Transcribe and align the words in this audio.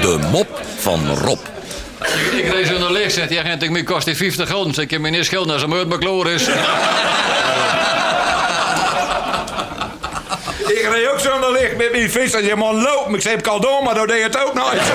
De 0.00 0.18
mop 0.30 0.60
van 0.78 1.16
Rob. 1.24 1.38
Ik 2.36 2.52
reed 2.52 2.66
zo 2.66 2.78
naar 2.78 2.92
licht, 2.92 3.12
zegt 3.12 3.28
die 3.28 3.40
agent, 3.40 3.62
ik 3.62 3.84
kost 3.84 4.04
die 4.04 4.16
50 4.16 4.48
gulden. 4.48 4.74
Zeg, 4.74 4.84
ik 4.84 4.90
heb 4.90 5.00
me 5.00 5.10
niet 5.10 5.24
schuld 5.24 5.50
als 5.50 5.62
een 5.62 5.88
bekloor 5.88 6.30
is. 6.30 6.48
Ik 10.80 10.88
reed 10.92 11.08
ook 11.08 11.18
zo 11.18 11.38
naar 11.38 11.50
licht 11.50 11.76
met 11.76 11.92
mijn 11.92 12.10
vis. 12.10 12.34
Als 12.34 12.44
je 12.44 12.56
man 12.56 12.82
loopt, 12.82 13.14
ik 13.14 13.20
zei 13.20 13.36
het 13.36 13.48
al 13.48 13.60
door, 13.60 13.82
maar 13.82 13.94
dat 13.94 14.08
deed 14.08 14.16
je 14.16 14.22
het 14.22 14.44
ook 14.44 14.54
nooit. 14.54 14.82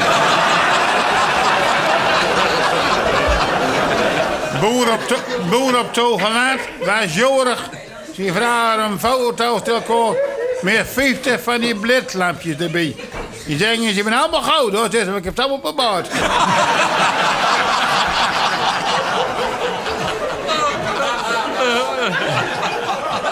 Boer 4.62 4.92
op, 4.92 5.08
to 5.08 5.16
boer 5.50 5.80
op 5.80 5.94
Togeland 5.94 6.60
was 6.86 7.16
jorig. 7.16 7.70
Ze 8.16 8.32
vragen 8.34 8.84
een 8.84 9.00
foto 9.00 9.62
te 9.62 9.72
elkaar 9.72 10.16
met 10.62 10.88
50 10.94 11.42
van 11.42 11.60
die 11.62 11.76
bledlampjes 11.76 12.58
erbij. 12.58 12.96
Die 13.46 13.58
zeggen, 13.58 13.88
ze 13.88 13.94
zijn 13.94 14.14
allemaal 14.14 14.42
goud 14.42 14.74
hoor. 14.74 14.90
Dus 14.90 15.02
ik 15.02 15.14
heb 15.14 15.26
het 15.26 15.40
allemaal 15.40 15.58
op 15.58 15.64
mijn 15.64 15.76
baard. 15.76 16.08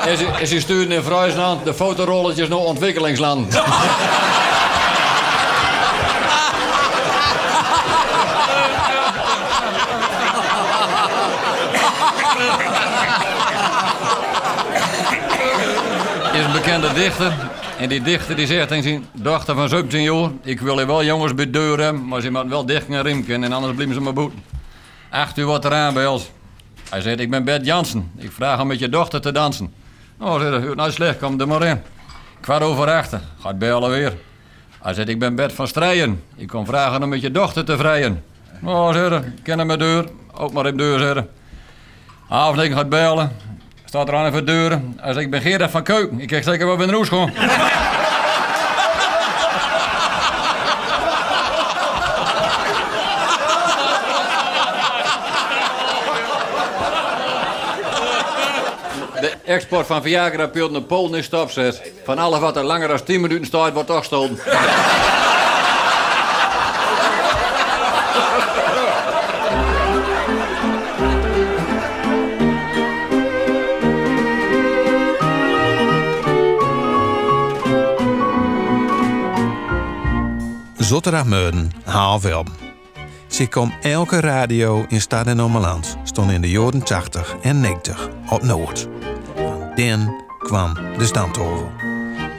En 0.06 0.18
ze, 0.18 0.26
en 0.40 0.48
ze 0.48 0.60
sturen 0.60 0.92
in 0.92 1.04
Friesland 1.04 1.66
de 1.66 1.74
fotorolletjes 1.74 2.48
naar 2.48 2.58
ontwikkelingsland. 2.58 3.54
is 16.34 16.44
een 16.44 16.52
bekende 16.52 16.94
dichter. 16.94 17.34
En 17.80 17.90
die 17.90 18.02
dichter 18.02 18.36
die 18.36 18.48
zegt 18.48 18.68
tegen 18.68 18.84
zijn 18.84 19.06
dochter 19.14 19.56
van 19.56 19.70
17 19.70 20.02
jaar... 20.02 20.30
Ik 20.42 20.60
wil 20.60 20.78
hier 20.78 20.88
wel 20.88 21.04
jongens 21.04 21.34
bedeuren, 21.34 22.08
maar 22.08 22.22
ze 22.22 22.30
moeten 22.30 22.50
wel 22.50 22.66
dicht 22.66 22.86
gaan 22.90 23.02
rimken... 23.02 23.44
en 23.44 23.52
anders 23.52 23.74
blijven 23.74 23.96
ze 23.96 24.02
me 24.02 24.14
boeten. 24.14 24.44
Acht 25.10 25.38
uur 25.38 25.46
wat 25.46 25.66
eraan 25.66 25.94
bij 25.94 26.08
ons. 26.08 26.32
Hij 26.90 27.02
zegt, 27.02 27.20
ik 27.20 27.30
ben 27.30 27.44
Bert 27.44 27.66
Jansen. 27.66 28.12
Ik 28.18 28.32
vraag 28.32 28.62
om 28.62 28.68
met 28.68 28.80
je 28.80 28.90
dochter 28.90 29.22
te 29.22 29.32
dansen. 29.32 29.74
Oh, 30.20 30.40
zegt 30.40 30.64
hij, 30.64 30.74
nou 30.76 30.92
slecht, 30.92 31.18
kom 31.18 31.40
er 31.40 31.48
maar 31.48 31.64
in. 31.64 31.82
Kwart 32.40 32.64
over 32.64 32.92
achter, 32.92 33.22
gaat 33.40 33.60
bellen 33.60 33.90
weer. 33.90 34.14
Hij 34.82 34.94
zegt, 34.94 35.08
ik 35.10 35.20
ben 35.20 35.36
Bert 35.36 35.54
van 35.54 35.68
Strijen. 35.68 36.24
Ik 36.36 36.48
kom 36.48 36.66
vragen 36.66 37.04
om 37.04 37.10
met 37.10 37.22
je 37.22 37.32
dochter 37.32 37.66
te 37.66 37.78
vrijen. 37.78 38.24
Oh, 38.64 38.94
zegt 38.94 39.10
hij, 39.10 39.20
ik 39.20 39.44
ken 39.44 39.58
hem 39.58 39.68
mijn 39.68 39.80
deur. 39.80 40.06
Ook 40.34 40.54
maar 40.54 40.66
in 40.66 40.78
de 40.78 40.84
deur, 40.84 41.00
zegt 41.00 41.14
hij. 41.14 41.28
Avond 42.30 42.74
gaat 42.74 42.90
bellen. 42.90 43.32
Staat 43.94 44.08
er 44.08 44.16
aan 44.16 44.26
even 44.26 44.46
de 44.46 44.52
deur. 44.52 44.82
Zegt, 45.04 45.18
ik 45.18 45.30
ben 45.30 45.42
Gerard 45.42 45.72
van 45.72 45.84
Keuken. 45.84 46.20
Ik 46.20 46.28
krijg 46.28 46.44
zeker 46.44 46.66
wel 46.66 46.78
de 46.78 46.86
roes 46.86 47.08
gewoon. 47.08 47.32
De 59.22 59.34
export 59.46 59.86
van 59.86 60.02
Viagra-pil 60.02 60.70
naar 60.70 60.82
Polen 60.82 61.20
is 61.20 61.26
stopzet. 61.26 61.92
Van 62.04 62.18
alles 62.18 62.40
wat 62.40 62.58
er 62.58 62.64
langer 62.64 62.88
dan 62.88 63.04
10 63.04 63.22
minuten 63.22 63.46
staat, 63.46 63.74
wordt 63.74 63.88
toch 63.88 64.06
Zotterdag 80.84 81.26
half 81.84 82.26
elf. 82.26 82.48
Ze 83.28 83.48
kwam 83.48 83.74
elke 83.82 84.20
radio 84.20 84.86
in 84.88 85.02
Stad 85.02 85.28
en 85.28 85.42
Ommeland 85.42 85.98
stond 86.04 86.32
in 86.32 86.42
de 86.42 86.50
jaren 86.50 86.84
80 86.84 87.36
en 87.42 87.60
90 87.60 88.10
op 88.30 88.44
Noord. 88.44 88.88
Van 89.36 89.72
den 89.76 90.24
kwam 90.40 90.74
de 90.98 91.06
stamtovel. 91.06 91.72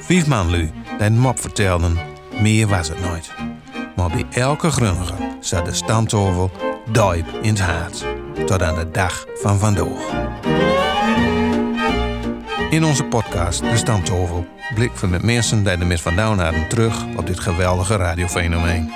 Vijf 0.00 0.27
man 0.27 0.50
lu 0.50 0.71
die 0.99 1.10
mop 1.10 1.41
vertelden, 1.41 1.99
meer 2.41 2.66
was 2.66 2.88
het 2.88 3.00
nooit. 3.00 3.33
Maar 3.97 4.09
bij 4.09 4.27
elke 4.31 4.71
grunniger 4.71 5.19
zat 5.41 5.65
de 5.65 5.72
stamtovel 5.72 6.50
diep 6.93 7.27
in 7.43 7.54
het 7.54 7.60
hart. 7.60 8.04
Tot 8.47 8.62
aan 8.62 8.75
de 8.75 8.91
dag 8.91 9.25
van 9.34 9.59
vandaag. 9.59 10.53
In 12.74 12.84
onze 12.84 13.04
podcast 13.04 13.60
De 13.60 13.76
Stamtovel 13.76 14.46
blikken 14.74 15.00
we 15.00 15.06
met 15.06 15.22
mensen 15.22 15.64
die 15.64 15.72
er 15.72 15.86
met 15.86 16.00
vandaan 16.00 16.38
hadden 16.38 16.68
terug 16.68 17.04
op 17.16 17.26
dit 17.26 17.40
geweldige 17.40 17.96
radiofenomeen. 17.96 18.92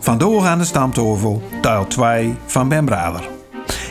Vandoor 0.00 0.46
aan 0.46 0.58
de 0.58 0.64
stamtovel, 0.64 1.42
deel 1.60 1.86
2 1.86 2.36
van 2.46 2.68
Ben 2.68 2.84
Brader. 2.84 3.28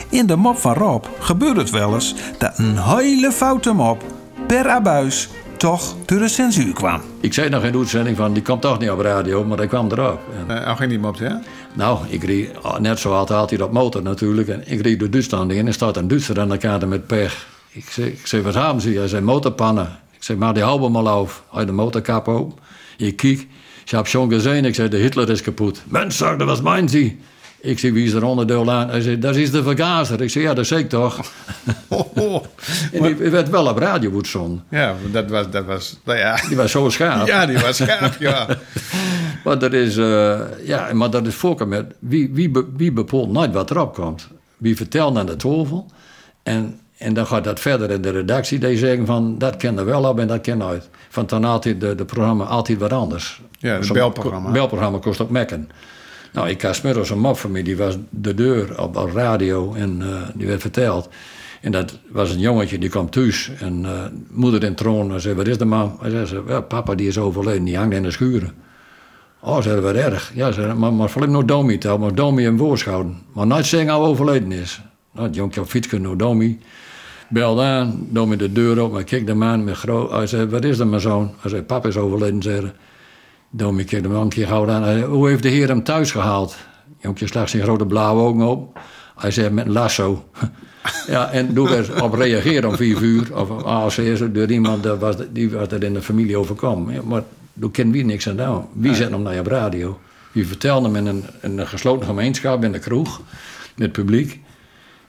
In 0.08 0.26
de 0.26 0.36
mop 0.36 0.56
van 0.56 0.74
Rob 0.74 1.04
gebeurt 1.18 1.56
het 1.56 1.70
wel 1.70 1.94
eens 1.94 2.14
dat 2.38 2.58
een 2.58 2.78
hele 2.78 3.32
foute 3.32 3.72
mop 3.72 4.04
per 4.46 4.68
abuis 4.68 5.28
toch 5.60 5.94
door 6.06 6.18
de 6.18 6.28
censuur 6.28 6.72
kwam. 6.72 7.00
Ik 7.20 7.34
zei 7.34 7.48
nog 7.48 7.64
in 7.64 7.72
de 7.72 7.78
uitzending 7.78 8.16
van, 8.16 8.32
die 8.32 8.42
komt 8.42 8.62
toch 8.62 8.78
niet 8.78 8.90
op 8.90 9.00
radio, 9.00 9.44
maar 9.44 9.58
hij 9.58 9.66
kwam 9.66 9.90
erop. 9.90 10.20
En, 10.48 10.56
Uh, 10.56 10.76
ging 10.76 10.90
niet 10.90 11.00
mop, 11.00 11.16
ja? 11.16 11.42
nou, 11.72 11.98
ik 12.08 12.24
reed, 12.24 12.50
oh, 12.62 12.78
net 12.78 12.98
zo 12.98 13.12
had 13.12 13.30
altijd 13.30 13.62
op 13.62 13.72
motor 13.72 14.02
natuurlijk. 14.02 14.48
En 14.48 14.62
ik 14.66 14.80
reed 14.80 14.98
door 14.98 15.10
Duitsland 15.10 15.50
in 15.52 15.58
en 15.58 15.66
er 15.66 15.72
staat 15.72 15.96
een 15.96 16.08
Duitser 16.08 16.40
aan 16.40 16.48
de 16.48 16.56
kade 16.56 16.86
met 16.86 17.06
pech. 17.06 17.46
Ik 17.70 17.90
zei, 17.90 18.06
ik 18.06 18.26
zei 18.26 18.42
wat 18.42 18.54
hebben 18.54 18.80
ze? 18.80 18.90
Hij 18.90 19.08
zei 19.08 19.22
motorpannen. 19.22 19.98
Ik 20.10 20.22
zei, 20.22 20.38
maar 20.38 20.54
die 20.54 20.62
houden 20.62 20.92
maar 20.92 21.08
af. 21.08 21.42
Hij 21.50 21.64
de 21.64 21.72
motorkap 21.72 22.28
open. 22.28 22.58
Je 22.96 23.12
kijkt. 23.12 23.40
Ik 23.84 23.90
heb 23.90 24.06
schon 24.06 24.32
gezien. 24.32 24.64
Ik 24.64 24.74
zei, 24.74 24.88
de 24.88 24.96
Hitler 24.96 25.30
is 25.30 25.42
kapot. 25.42 25.82
Mens, 25.88 26.16
zeg, 26.16 26.36
dat 26.36 26.46
was 26.46 26.60
mijn 26.60 26.88
zie. 26.88 27.20
Ik 27.62 27.78
zei, 27.78 27.92
wie 27.92 28.06
is 28.06 28.12
er 28.12 28.24
onderdeel 28.24 28.70
aan? 28.70 28.88
Hij 28.90 29.00
zei, 29.00 29.18
dat 29.18 29.36
is 29.36 29.50
de 29.50 29.62
vergazer. 29.62 30.20
Ik 30.20 30.30
zei, 30.30 30.44
ja, 30.44 30.54
dat 30.54 30.66
zeg 30.66 30.78
ik 30.78 30.88
toch. 30.88 31.20
en 32.92 33.02
die 33.02 33.14
werd 33.14 33.48
wel 33.48 33.66
op 33.66 33.78
radio 33.78 34.14
uitzonden. 34.14 34.64
Ja, 34.70 34.94
dat 35.12 35.30
was, 35.30 35.50
dat 35.50 35.64
was, 35.64 35.98
nou 36.04 36.18
ja. 36.18 36.38
Die 36.48 36.56
was 36.56 36.70
zo 36.70 36.88
schaap. 36.88 37.26
Ja, 37.26 37.46
die 37.46 37.58
was 37.58 37.76
scherp, 37.76 38.16
ja. 38.18 38.46
Maar 39.44 39.58
dat 39.58 39.72
is, 39.72 39.96
eh, 39.96 40.40
ja, 40.64 40.88
maar 40.92 41.10
dat 41.10 41.26
is 41.26 41.34
voorkeur 41.34 41.68
met 41.68 41.94
wie, 41.98 42.30
wie, 42.32 42.50
wie 42.76 42.92
bepaalt 42.92 43.32
nooit 43.32 43.52
wat 43.52 43.70
erop 43.70 43.94
komt. 43.94 44.28
Wie 44.56 44.76
vertelt 44.76 45.16
aan 45.16 45.26
de 45.26 45.36
tafel. 45.36 45.86
En, 46.42 46.80
en 46.96 47.14
dan 47.14 47.26
gaat 47.26 47.44
dat 47.44 47.60
verder 47.60 47.90
in 47.90 48.02
de 48.02 48.10
redactie. 48.10 48.58
Die 48.58 48.76
zeggen 48.76 49.06
van, 49.06 49.38
dat 49.38 49.56
ken 49.56 49.78
er 49.78 49.84
wel 49.84 50.04
op 50.04 50.18
en 50.18 50.26
dat 50.26 50.40
ken 50.40 50.58
nooit. 50.58 50.88
Van 51.08 51.26
dan 51.26 51.44
altijd 51.44 51.80
de, 51.80 51.94
de 51.94 52.04
programma 52.04 52.44
altijd 52.44 52.78
wat 52.78 52.92
anders. 52.92 53.40
Ja, 53.58 53.74
het 53.74 53.92
belprogramma. 53.92 54.50
belprogramma 54.50 54.98
kost 54.98 55.20
ook 55.20 55.30
mekken. 55.30 55.70
Nou, 56.32 56.48
ik 56.48 56.62
had 56.62 56.74
smiddags 56.74 57.10
een 57.10 57.18
mop 57.18 57.36
van 57.36 57.50
mij, 57.50 57.62
die 57.62 57.76
was 57.76 57.96
de 58.10 58.34
deur 58.34 58.80
op, 58.82 58.96
op 58.96 59.12
radio 59.12 59.74
en 59.74 60.02
eh, 60.02 60.28
die 60.34 60.46
werd 60.46 60.60
verteld. 60.60 61.08
En 61.60 61.72
dat 61.72 61.98
was 62.08 62.30
een 62.30 62.38
jongetje, 62.38 62.78
die 62.78 62.88
kwam 62.88 63.10
thuis 63.10 63.50
en 63.58 63.84
eh, 63.84 64.04
moeder 64.30 64.64
in 64.64 64.74
troon 64.74 65.12
en 65.12 65.20
zei, 65.20 65.34
wat 65.34 65.46
is 65.46 65.58
de 65.58 65.64
man? 65.64 65.98
Hij 66.00 66.26
zei, 66.26 66.60
papa 66.60 66.94
die 66.94 67.06
is 67.06 67.18
overleden, 67.18 67.64
die 67.64 67.76
hangt 67.76 67.94
in 67.94 68.02
de 68.02 68.10
schuren. 68.10 68.52
Oh, 69.40 69.60
zei 69.60 69.80
wat 69.80 69.94
erg. 69.94 70.32
Ja, 70.34 70.74
maar, 70.74 70.92
maar 70.92 71.10
vooral 71.10 71.30
nog 71.30 71.44
Domi 71.44 71.78
tel, 71.78 71.98
maar 71.98 72.14
Domi 72.14 72.46
een 72.46 72.56
woordschouwen. 72.56 73.18
Maar 73.32 73.46
nooit 73.46 73.66
zeggen 73.66 73.90
al 73.90 74.04
overleden 74.04 74.52
is. 74.52 74.80
Nou, 75.12 75.28
het 75.28 75.58
op 75.58 75.66
fiets 75.66 75.90
naar 75.90 76.16
Domi. 76.16 76.58
Belde 77.28 77.62
aan, 77.62 78.06
Domi 78.10 78.36
de 78.36 78.52
deur 78.52 78.82
op, 78.82 78.92
maar 78.92 79.04
keek 79.04 79.26
de 79.26 79.34
man 79.34 79.64
met 79.64 79.76
groot. 79.76 80.10
Hij 80.10 80.26
zei, 80.26 80.46
wat 80.46 80.64
is 80.64 80.78
er 80.78 80.86
mijn 80.86 81.00
zoon? 81.00 81.34
Hij 81.40 81.50
zei, 81.50 81.62
papa 81.62 81.88
is 81.88 81.96
overleden, 81.96 82.42
zei 82.42 82.72
hij. 83.50 83.58
Domi 83.58 83.84
keek 83.84 84.02
hem 84.02 84.10
wel 84.10 84.20
een 84.20 84.28
keer 84.28 84.46
gauw 84.46 84.70
aan. 84.70 84.84
Zei, 84.84 85.04
hoe 85.04 85.28
heeft 85.28 85.42
de 85.42 85.48
heer 85.48 85.68
hem 85.68 85.82
thuis 85.82 86.10
gehaald? 86.10 86.56
Jonkje 86.98 87.26
slag 87.26 87.48
zijn 87.48 87.62
grote 87.62 87.86
blauwe 87.86 88.22
ogen 88.22 88.48
op. 88.48 88.78
Hij 89.16 89.30
zei, 89.30 89.50
met 89.50 89.66
een 89.66 89.72
lasso. 89.72 90.24
ja, 91.06 91.30
en 91.30 91.54
toen 91.54 91.68
werd 91.68 92.02
op 92.02 92.14
reageren 92.14 92.68
om 92.68 92.76
vier 92.76 93.02
uur. 93.02 93.36
Of 93.36 93.62
als 93.62 93.96
eerst 93.96 94.34
door 94.34 94.50
iemand, 94.50 94.82
dat 94.82 94.98
was, 94.98 95.16
die 95.32 95.50
was 95.50 95.68
er 95.68 95.84
in 95.84 95.94
de 95.94 96.02
familie 96.02 96.36
overkomen. 96.36 96.94
Ja, 96.94 97.00
maar 97.04 97.22
toen 97.60 97.70
kennen 97.70 97.94
we 97.94 98.02
niks 98.02 98.28
aan 98.28 98.36
doen. 98.36 98.64
Wie 98.72 98.94
zet 98.94 99.10
hem 99.10 99.22
naar 99.22 99.34
je 99.34 99.42
radio? 99.42 99.98
Wie 100.32 100.46
vertelde 100.46 100.86
hem 100.86 100.96
in 100.96 101.06
een, 101.06 101.24
in 101.42 101.58
een 101.58 101.66
gesloten 101.66 102.06
gemeenschap, 102.06 102.64
in 102.64 102.72
de 102.72 102.78
kroeg, 102.78 103.20
met 103.76 103.92
publiek. 103.92 104.40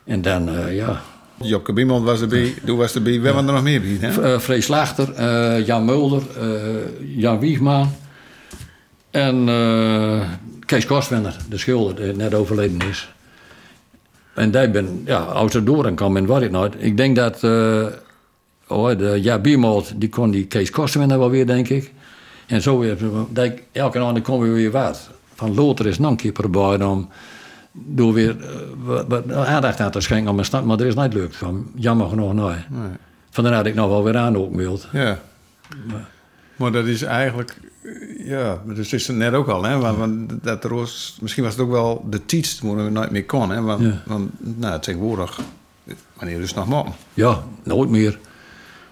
En 0.03 0.21
dan, 0.21 0.49
eh, 0.49 0.75
ja, 0.75 1.01
Jopke 1.41 1.73
Biemond 1.73 2.05
was 2.05 2.21
erbij, 2.21 2.53
toen 2.65 2.77
was 2.77 2.95
erbij. 2.95 3.21
We 3.21 3.31
waren 3.31 3.47
er 3.47 3.53
nog 3.53 3.63
meer 3.63 3.81
bij, 3.81 4.09
hè? 4.09 4.33
eh 4.33 4.39
Frees 4.39 4.65
Slachter, 4.65 5.13
eh, 5.13 5.65
Jan 5.65 5.85
Mulder, 5.85 6.21
eh, 6.39 7.17
Jan 7.17 7.39
Wiegman. 7.39 7.89
En 9.11 9.49
eh, 9.49 10.29
Kees 10.65 10.85
Kostwender, 10.85 11.37
de 11.49 11.57
schilder, 11.57 11.95
die 11.95 12.13
net 12.13 12.33
overleden 12.33 12.81
is. 12.89 13.13
En 14.33 14.51
die 14.51 14.69
ben, 14.69 15.01
ja, 15.05 15.19
als 15.19 15.53
er 15.53 15.65
door 15.65 15.85
en 15.85 15.95
kwam 15.95 16.17
en 16.17 16.25
wat 16.25 16.41
ik 16.41 16.51
nooit. 16.51 16.75
Ik 16.77 16.97
denk 16.97 17.15
dat, 17.15 17.43
eh 17.43 17.85
oh, 18.67 18.97
de 18.97 19.19
Ja 19.21 19.39
Biermold, 19.39 19.93
die 19.95 20.09
kon 20.09 20.31
die 20.31 20.45
Kees 20.45 20.69
Kostwender 20.69 21.19
wel 21.19 21.29
weer, 21.29 21.45
denk 21.45 21.69
ik. 21.69 21.91
En 22.47 22.61
zo 22.61 22.79
weer, 22.79 22.97
dat 23.29 23.51
elke 23.71 23.99
avond 23.99 24.21
kon 24.21 24.41
weer 24.41 24.53
weer 24.53 24.71
wat. 24.71 25.09
Van 25.35 25.53
Lothar 25.53 25.85
is 25.85 25.99
nog 25.99 26.11
een 26.11 26.17
keer 26.17 26.31
proberen 26.31 26.87
om 26.87 27.09
door 27.71 28.13
weer 28.13 28.35
wat, 28.83 29.05
wat 29.07 29.31
aandacht 29.31 29.79
aan 29.79 29.91
te 29.91 30.01
schenken 30.01 30.27
aan 30.27 30.35
mijn 30.35 30.47
stad, 30.47 30.65
maar 30.65 30.79
er 30.79 30.85
is 30.85 30.95
niet 30.95 31.13
lukt. 31.13 31.35
Van, 31.35 31.71
jammer 31.75 32.07
genoeg 32.07 32.33
nooit. 32.33 32.65
Vandaar 33.29 33.53
dat 33.53 33.65
ik 33.65 33.75
nog 33.75 33.89
wel 33.89 34.03
weer 34.03 34.17
aan 34.17 34.37
ook 34.37 34.55
wild. 34.55 34.87
Ja. 34.91 35.19
Maar 36.55 36.71
dat 36.71 36.85
is 36.85 37.01
eigenlijk, 37.01 37.57
ja, 38.17 38.61
dus 38.65 38.93
is 38.93 39.07
het 39.07 39.15
net 39.17 39.33
ook 39.33 39.47
al, 39.47 39.63
hè? 39.63 39.77
Want, 39.77 39.97
want 39.97 40.31
dat 40.43 40.63
was, 40.63 41.17
misschien 41.21 41.43
was 41.43 41.53
het 41.53 41.61
ook 41.61 41.71
wel 41.71 42.05
de 42.09 42.25
tijd 42.25 42.59
waar 42.63 42.83
we 42.83 42.89
nooit 42.89 43.11
meer 43.11 43.25
kon, 43.25 43.49
hè? 43.49 43.61
Want, 43.61 43.81
Ja. 43.81 44.03
want 44.05 44.29
nou, 44.39 44.79
tegenwoordig, 44.79 45.39
wanneer 46.13 46.39
dus 46.39 46.53
nog 46.53 46.67
maar. 46.67 46.85
Ja, 47.13 47.43
nooit 47.63 47.89
meer. 47.89 48.19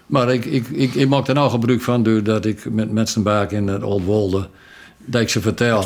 Maar 0.06 0.32
ik, 0.32 0.44
ik, 0.44 0.68
ik, 0.68 0.94
ik 0.94 1.08
maak 1.08 1.28
er 1.28 1.34
nou 1.34 1.50
gebruik 1.50 1.80
van 1.82 2.02
doordat 2.02 2.44
ik 2.44 2.70
met 2.70 2.90
mensen 2.90 3.22
baak 3.22 3.50
in 3.50 3.68
het 3.68 3.82
Oldwolde... 3.82 4.48
dat 5.04 5.20
ik 5.20 5.28
ze 5.28 5.40
vertel. 5.40 5.82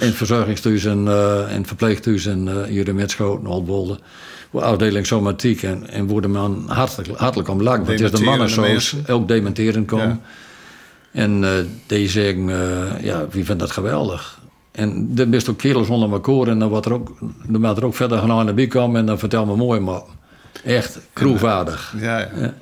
In 0.00 0.06
het 0.06 0.16
verzorgingstehuis 0.16 0.84
en, 0.84 1.08
eh 1.08 1.54
en 1.54 1.66
verpleegtehuis 1.66 2.26
en 2.26 2.48
eh 2.48 2.62
hier 2.68 2.88
in 2.88 2.94
Metschoten, 2.94 3.46
Oldwolde. 3.46 3.98
Voor 4.50 4.62
afdeling 4.62 5.06
somatiek 5.06 5.62
en, 5.62 5.88
en 5.90 6.06
worden 6.06 6.30
man 6.30 6.64
hartelijk, 6.66 7.18
hartelijk 7.18 7.48
om 7.48 7.62
lang. 7.62 7.86
Want 7.86 8.00
het 8.00 8.12
is 8.12 8.18
de 8.18 8.24
mannen 8.24 8.50
zoals 8.50 8.96
ook 9.08 9.28
dementeren 9.28 9.84
komen. 9.84 10.08
Ja. 10.08 10.20
En 11.12 11.44
eh, 11.44 11.50
die 11.86 12.08
zeggen, 12.08 12.48
eh, 12.48 13.04
ja, 13.04 13.26
wie 13.30 13.44
vindt 13.44 13.60
dat 13.60 13.70
geweldig? 13.70 14.40
En 14.70 15.12
er 15.16 15.28
best 15.28 15.48
ook 15.48 15.58
kerels 15.58 15.88
onder 15.88 16.12
elkaar 16.12 16.46
en 16.46 16.58
dan 16.58 16.68
wordt 16.68 16.86
er 16.86 16.92
ook, 16.92 17.12
dan 17.46 17.60
wordt 17.60 17.78
er 17.78 17.84
ook 17.84 17.94
verder 17.94 18.18
gaan 18.18 18.30
aan 18.30 18.46
de 18.46 18.52
bij 18.52 18.66
komen 18.66 19.00
en 19.00 19.06
dan 19.06 19.18
vertel 19.18 19.46
me 19.46 19.56
mooi, 19.56 19.80
maar 19.80 20.00
echt 20.64 20.98
kroegvaardig. 21.12 21.94
Ja, 21.98 22.18
ja. 22.18 22.54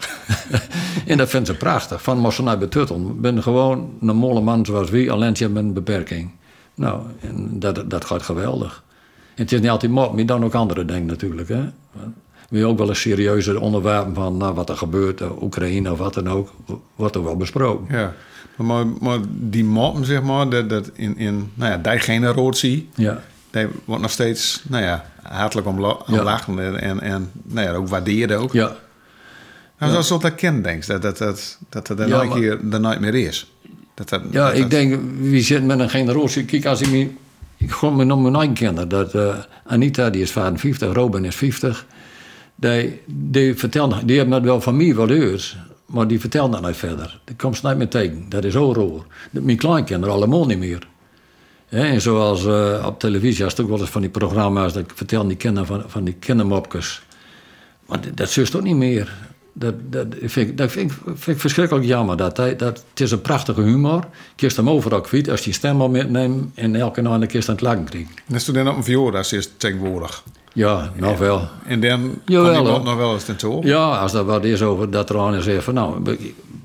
En 1.07 1.17
dat 1.17 1.29
vindt 1.29 1.47
ze 1.47 1.55
prachtig. 1.55 2.03
Van 2.03 2.33
naar 2.43 2.59
betutteln. 2.59 3.09
Ik 3.09 3.21
ben 3.21 3.43
gewoon 3.43 3.91
een 4.01 4.17
molle 4.17 4.41
man 4.41 4.65
zoals 4.65 4.91
wie, 4.91 5.13
alleen 5.13 5.33
je 5.35 5.45
hebt 5.45 5.57
een 5.57 5.73
beperking. 5.73 6.31
Nou, 6.75 7.03
en 7.21 7.49
dat, 7.59 7.91
dat 7.91 8.05
gaat 8.05 8.23
geweldig. 8.23 8.83
En 9.35 9.43
het 9.43 9.53
is 9.53 9.61
niet 9.61 9.71
altijd 9.71 9.93
mop, 9.93 10.15
maar 10.15 10.27
dan 10.27 10.45
ook 10.45 10.55
andere 10.55 10.85
dingen 10.85 11.07
natuurlijk. 11.07 11.49
Hè? 11.49 11.63
We 12.49 12.67
ook 12.67 12.79
wel 12.79 12.89
eens 12.89 13.01
serieuze 13.01 13.61
onderwerpen 13.61 14.15
van 14.15 14.37
nou, 14.37 14.55
wat 14.55 14.69
er 14.69 14.77
gebeurt, 14.77 15.21
eh, 15.21 15.43
Oekraïne 15.43 15.93
of 15.93 15.99
wat 15.99 16.15
dan 16.15 16.29
ook, 16.29 16.53
wordt 16.97 17.15
er 17.15 17.25
wel 17.25 17.37
besproken. 17.37 17.99
ja. 17.99 18.15
Maar, 18.67 18.87
maar 19.01 19.19
die 19.29 19.65
moppen, 19.65 20.05
zeg 20.05 20.23
maar, 20.23 20.49
dat, 20.49 20.69
dat 20.69 20.91
in, 20.95 21.17
in 21.19 21.51
nou 21.55 21.71
ja, 21.71 21.77
die 21.91 21.99
generatie, 22.01 22.89
Ja, 22.95 23.23
die 23.51 23.67
wordt 23.85 24.03
nog 24.03 24.11
steeds, 24.11 24.63
nou 24.69 24.85
ja, 24.85 25.05
hartelijk 25.23 25.67
om, 25.67 25.81
la- 25.81 25.97
om 26.07 26.15
Ja. 26.15 26.23
lachen 26.23 26.81
en, 26.81 27.01
en, 27.01 27.31
nou 27.43 27.67
ja, 27.67 27.73
ook 27.75 27.89
waardeerd 27.89 28.33
ook. 28.33 28.53
ja. 28.53 28.77
Nou, 29.79 29.93
zoals 30.03 30.23
dat 30.23 30.35
ken, 30.35 30.63
denk 30.63 30.87
dat 30.87 31.03
dat, 31.03 31.19
dat, 31.19 31.59
dat 31.69 31.89
er 31.89 31.97
dan 31.97 32.09
Ja, 32.09 32.23
maar- 32.25 32.39
keer 32.39 32.59
nooit 32.81 33.01
meer 33.01 33.15
is. 33.15 33.53
Dat, 33.95 34.09
dat, 34.09 34.23
Ja, 34.31 34.47
dat- 34.47 34.55
ik 34.55 34.61
dat- 34.61 34.71
denk, 34.71 35.01
wie 35.21 35.43
zit 35.43 35.65
met 35.65 35.79
een 35.79 35.91
generatie... 35.91 36.45
Kijk, 36.45 36.67
als 36.67 36.81
ik 36.81 36.91
me... 36.91 37.11
Ik 37.57 37.71
gewoon 37.73 37.97
me 37.97 38.05
nog 38.05 38.21
mijn 38.23 38.35
eigen 38.35 38.55
kinderen. 38.55 38.89
Dat, 38.89 39.15
eh, 39.15 39.35
Anita, 39.67 40.11
die 40.11 40.23
is 40.23 40.31
55, 40.31 40.93
Robin 40.93 41.25
is 41.25 41.37
50. 41.37 41.87
Die, 42.55 43.01
die, 43.07 43.55
vertellen, 43.55 44.07
die 44.07 44.17
hebben 44.17 44.35
het 44.35 44.45
wel 44.45 44.61
van 44.61 44.77
mij 44.77 44.95
wel 44.95 45.09
eens, 45.11 45.57
maar 45.91 46.07
die 46.07 46.21
vertellen 46.21 46.51
dat 46.51 46.63
niet 46.63 46.77
verder. 46.77 47.21
Die 47.25 47.37
komt 47.37 47.63
nooit 47.63 47.77
meer 47.77 47.89
tegen. 47.89 48.27
Dat 48.29 48.45
is 48.45 48.57
ook 48.57 48.75
roer. 48.75 49.07
Mijn 49.31 49.57
kleinkinderen 49.57 50.15
allemaal 50.15 50.47
niet 50.47 50.59
meer. 50.59 50.89
En 51.69 52.01
zoals 52.01 52.47
eh, 52.47 52.85
op 52.87 52.99
televisie, 52.99 53.45
als 53.45 53.53
het 53.53 53.63
ook 53.63 53.69
wel 53.69 53.81
eens 53.81 53.91
van 53.91 54.01
die 54.01 54.11
programma's... 54.11 54.73
dat 54.73 54.85
vertellen 54.95 55.29
die 55.29 55.37
kinderen 55.37 55.67
van, 55.67 55.83
van 55.87 56.05
die 56.05 56.15
kindermopjes. 56.15 57.03
Maar 57.87 58.01
dat, 58.01 58.17
dat 58.17 58.31
zust 58.31 58.57
ook 58.57 58.63
niet 58.63 58.77
meer. 58.77 59.30
Dat, 59.53 59.75
dat, 59.91 60.07
vind, 60.21 60.49
ik, 60.49 60.57
dat 60.57 60.71
vind, 60.71 60.91
ik, 60.91 60.97
vind 61.05 61.27
ik 61.37 61.41
verschrikkelijk 61.41 61.87
jammer. 61.87 62.17
Dat, 62.17 62.37
hij- 62.37 62.57
dat, 62.57 62.85
het 62.91 63.01
is 63.01 63.11
een 63.11 63.21
prachtige 63.21 63.61
humor. 63.61 64.05
Kist 64.37 64.57
hem 64.57 64.71
overal 64.71 65.01
kwijt 65.01 65.31
als 65.31 65.45
je 65.45 65.53
stem 65.53 65.81
al 65.81 65.89
metneemt... 65.89 66.51
en 66.55 66.77
elke 66.77 67.01
nou 67.01 67.21
een 67.23 67.29
kist 67.29 67.49
aan 67.49 67.55
het 67.55 67.65
lachen 67.65 67.85
krijgt. 67.85 68.09
Dat 68.27 68.37
is 68.37 68.45
toen 68.45 68.55
dan 68.55 68.69
op 68.69 68.87
een 68.87 69.23
is 69.31 69.51
tegenwoordig. 69.57 70.23
Ja, 70.53 70.93
nog 70.97 71.19
wel. 71.19 71.49
En 71.67 71.81
dan 71.81 72.15
Jawel, 72.25 72.65
kan 72.65 72.85
nog 72.85 72.97
wel 72.97 73.13
eens 73.13 73.25
ten 73.25 73.37
toe. 73.37 73.67
Ja, 73.67 73.99
als 73.99 74.13
er 74.13 74.25
wat 74.25 74.45
is 74.45 74.63
over 74.63 74.91
dat 74.91 75.11
er 75.11 75.19
aan 75.19 75.35
is 75.35 75.47
even 75.47 75.63
van 75.63 75.75
nou, 75.75 76.17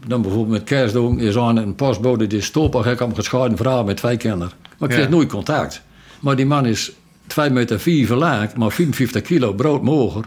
dan 0.08 0.22
bijvoorbeeld 0.22 0.52
met 0.58 0.64
kerstdoen 0.64 1.20
is 1.20 1.38
aan 1.38 1.58
een 1.58 1.76
postbode 1.76 2.28
die 2.28 2.42
stop 2.42 2.76
gek 2.76 3.02
om 3.02 3.16
gescheiden 3.16 3.58
vrouw 3.58 3.84
met 3.84 3.98
twee 3.98 4.18
kinderen. 4.18 4.52
Maar 4.78 4.90
ik 4.90 4.96
kreeg 4.96 5.08
Ja. 5.10 5.12
nooit 5.16 5.30
contact. 5.30 5.82
Maar 6.20 6.36
die 6.36 6.46
man 6.46 6.66
is 6.66 6.92
2 7.28 7.50
meter 7.50 7.80
4 7.80 8.06
verlaagd, 8.08 8.58
maar 8.58 8.72
54 8.72 9.22
kilo 9.22 9.54
brood 9.54 9.82
moger. 9.84 10.26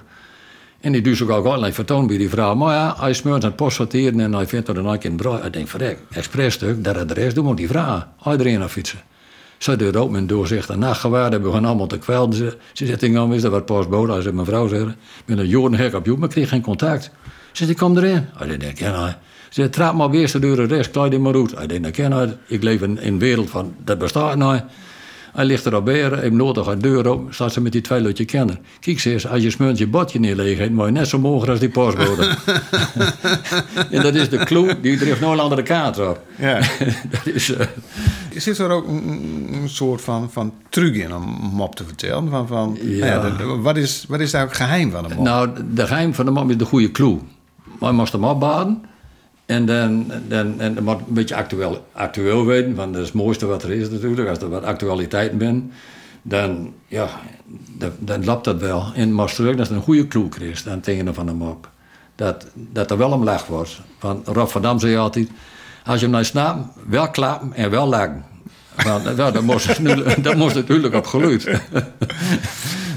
En 0.80 0.92
die 0.92 1.02
doet 1.02 1.22
ook 1.22 1.46
al 1.46 1.72
vertoon 1.72 2.06
bij 2.06 2.16
die 2.16 2.28
vrouw. 2.28 2.54
Maar 2.54 2.74
ja, 2.74 2.94
hij 2.98 3.12
smeurt 3.12 3.42
het 3.42 3.56
post 3.56 3.76
sorteren 3.76 4.20
en 4.20 4.32
hij 4.32 4.46
vindt 4.46 4.68
er 4.68 4.76
een 4.76 4.98
keer 4.98 5.10
in 5.10 5.16
brood. 5.16 5.44
Ik 5.44 5.52
denk, 5.52 5.68
verrek, 5.68 5.98
expres 6.10 6.58
dat 6.58 7.10
rest 7.10 7.34
doen, 7.34 7.44
moet 7.44 7.56
die 7.56 7.68
vrouw. 7.68 8.02
Iedereen 8.30 8.58
naar 8.58 8.68
fietsen. 8.68 8.98
Ze 9.58 9.76
deed 9.76 9.96
ook 9.96 10.10
met 10.10 10.28
doorzicht 10.28 10.70
en 10.70 10.78
nachtgewaar. 10.78 11.30
We 11.30 11.40
begonnen 11.40 11.70
allemaal 11.70 11.86
te 11.86 11.98
kwelden. 11.98 12.36
Ze, 12.36 12.56
ze 12.72 12.86
zegt, 12.86 13.02
ik 13.02 13.32
is 13.32 13.42
dat 13.42 13.50
wat 13.50 13.64
postbode? 13.64 14.12
Hij 14.12 14.22
zei, 14.22 14.34
mevrouw, 14.34 14.68
zeggen, 14.68 14.88
ik 14.88 15.24
ben 15.24 15.38
een 15.38 15.46
jaren 15.46 15.74
hek 15.74 15.94
op 15.94 16.06
jou, 16.06 16.18
maar 16.18 16.28
ik 16.28 16.34
kreeg 16.34 16.48
geen 16.48 16.62
contact. 16.62 17.02
Ze 17.02 17.10
zegt, 17.52 17.70
ik 17.70 17.76
kom 17.76 17.96
erin. 17.96 18.26
Hij 18.36 18.56
denk, 18.56 18.78
ja, 18.78 18.90
nou. 18.90 19.08
Ze 19.08 19.14
zegt, 19.60 19.72
trap 19.72 19.94
maar 19.94 20.06
op 20.06 20.12
eerste 20.12 20.38
deur 20.38 20.66
rechts, 20.66 20.90
kleid 20.90 21.10
die 21.10 21.20
maar 21.20 21.34
uit. 21.34 21.56
Hij 21.56 21.66
denkt, 21.66 21.96
dat 21.96 22.28
ik. 22.28 22.36
Ik 22.46 22.62
leef 22.62 22.82
in, 22.82 22.98
in 23.00 23.12
een 23.12 23.18
wereld 23.18 23.50
van, 23.50 23.74
dat 23.84 23.98
bestaat 23.98 24.36
nou. 24.36 24.60
Hij 25.34 25.44
ligt 25.44 25.64
er 25.64 25.74
op 25.76 25.84
beren, 25.84 26.20
heeft 26.20 26.32
nodig 26.32 26.66
een 26.66 26.78
deur 26.80 27.10
op, 27.10 27.26
staat 27.32 27.52
ze 27.52 27.60
met 27.60 27.72
die 27.72 27.80
twee 27.80 28.00
lutje 28.00 28.24
kennen. 28.24 28.58
Kijk, 28.80 29.00
ze 29.00 29.12
eens, 29.12 29.26
als 29.28 29.42
je 29.42 29.50
smunt 29.50 29.78
je 29.78 29.86
badje 29.88 30.20
neerleegt, 30.20 30.70
moet 30.70 30.84
je 30.86 30.92
net 30.92 31.08
zo 31.08 31.18
mogen 31.18 31.48
als 31.48 31.58
die 31.60 31.68
postbode. 31.68 32.28
en 33.90 34.02
dat 34.02 34.14
is 34.14 34.28
de 34.28 34.36
clue, 34.44 34.80
die 34.80 34.96
drijft 34.98 35.20
nooit 35.20 35.40
andere 35.40 35.62
kaart 35.62 35.98
op. 35.98 36.20
Ja. 36.38 36.60
dat 37.14 37.26
is, 37.26 37.54
eh, 37.54 37.66
Zit 38.36 38.58
er 38.58 38.70
ook 38.70 38.86
een, 38.88 39.62
soort 39.64 40.00
van, 40.00 40.30
van 40.30 40.52
truc 40.68 40.94
in 40.94 41.14
om 41.14 41.22
mop 41.52 41.74
te 41.74 41.84
vertellen? 41.84 42.28
Van, 42.30 42.46
van, 42.46 42.78
Ja. 42.82 43.20
nou 43.20 43.36
dat- 43.36 43.58
wat, 43.60 43.76
is, 43.76 44.04
wat 44.08 44.20
is 44.20 44.30
daar 44.30 44.44
ook 44.44 44.54
geheim 44.54 44.90
van 44.90 45.04
een 45.04 45.16
mop? 45.16 45.24
Nou, 45.24 45.48
de 45.74 45.86
geheim 45.86 46.14
van 46.14 46.24
de 46.24 46.30
man 46.30 46.50
is 46.50 46.56
de 46.56 46.64
goede 46.64 46.90
clue. 46.92 47.18
Maar 47.78 47.90
je 47.90 47.96
moest 47.96 48.12
hem 48.12 48.24
opbaden. 48.24 48.82
En 49.48 49.66
dan, 49.66 50.12
dan 50.28 50.60
en 50.60 50.76
een 50.76 50.98
beetje 51.06 51.34
actueel, 51.34 51.86
actueel 51.92 52.46
weten, 52.46 52.74
want 52.74 52.92
dat 52.92 53.02
is 53.02 53.08
het 53.08 53.16
mooiste 53.16 53.46
wat 53.46 53.62
er 53.62 53.70
is 53.70 53.90
natuurlijk. 53.90 54.28
Als 54.28 54.38
er 54.38 54.48
wat 54.48 54.64
actualiteit 54.64 55.38
bent, 55.38 55.72
dan, 56.22 56.72
ja, 56.86 57.08
dan, 57.76 57.90
dan 57.98 58.24
lapt 58.24 58.44
dat 58.44 58.60
wel. 58.60 58.92
Maar 59.08 59.32
terug 59.34 59.56
dat 59.56 59.68
je 59.68 59.74
een 59.74 59.82
goede 59.82 60.08
clue 60.08 60.28
krijgt 60.28 60.68
aan 60.68 60.80
het 60.84 61.14
van 61.14 61.26
de 61.26 61.32
mop. 61.32 61.70
Dat, 62.14 62.46
dat 62.54 62.90
er 62.90 62.98
wel 62.98 63.12
een 63.12 63.24
lach 63.24 63.46
wordt. 63.46 63.80
Van 63.98 64.22
Rob 64.24 64.48
van 64.48 64.62
Dam 64.62 64.78
zei 64.78 64.96
altijd, 64.96 65.28
als 65.84 65.96
je 65.96 66.02
hem 66.02 66.10
nou 66.10 66.24
snapt, 66.24 66.68
wel 66.86 67.10
klappen 67.10 67.52
en 67.52 67.70
wel 67.70 67.88
lachen. 67.88 68.24
Want 68.76 69.04
ja, 69.16 69.30
dat 69.30 69.42
moest, 69.42 69.84
dat 70.24 70.34
moest 70.36 70.54
natuurlijk 70.54 70.94
op 70.94 71.06
geluid. 71.06 71.50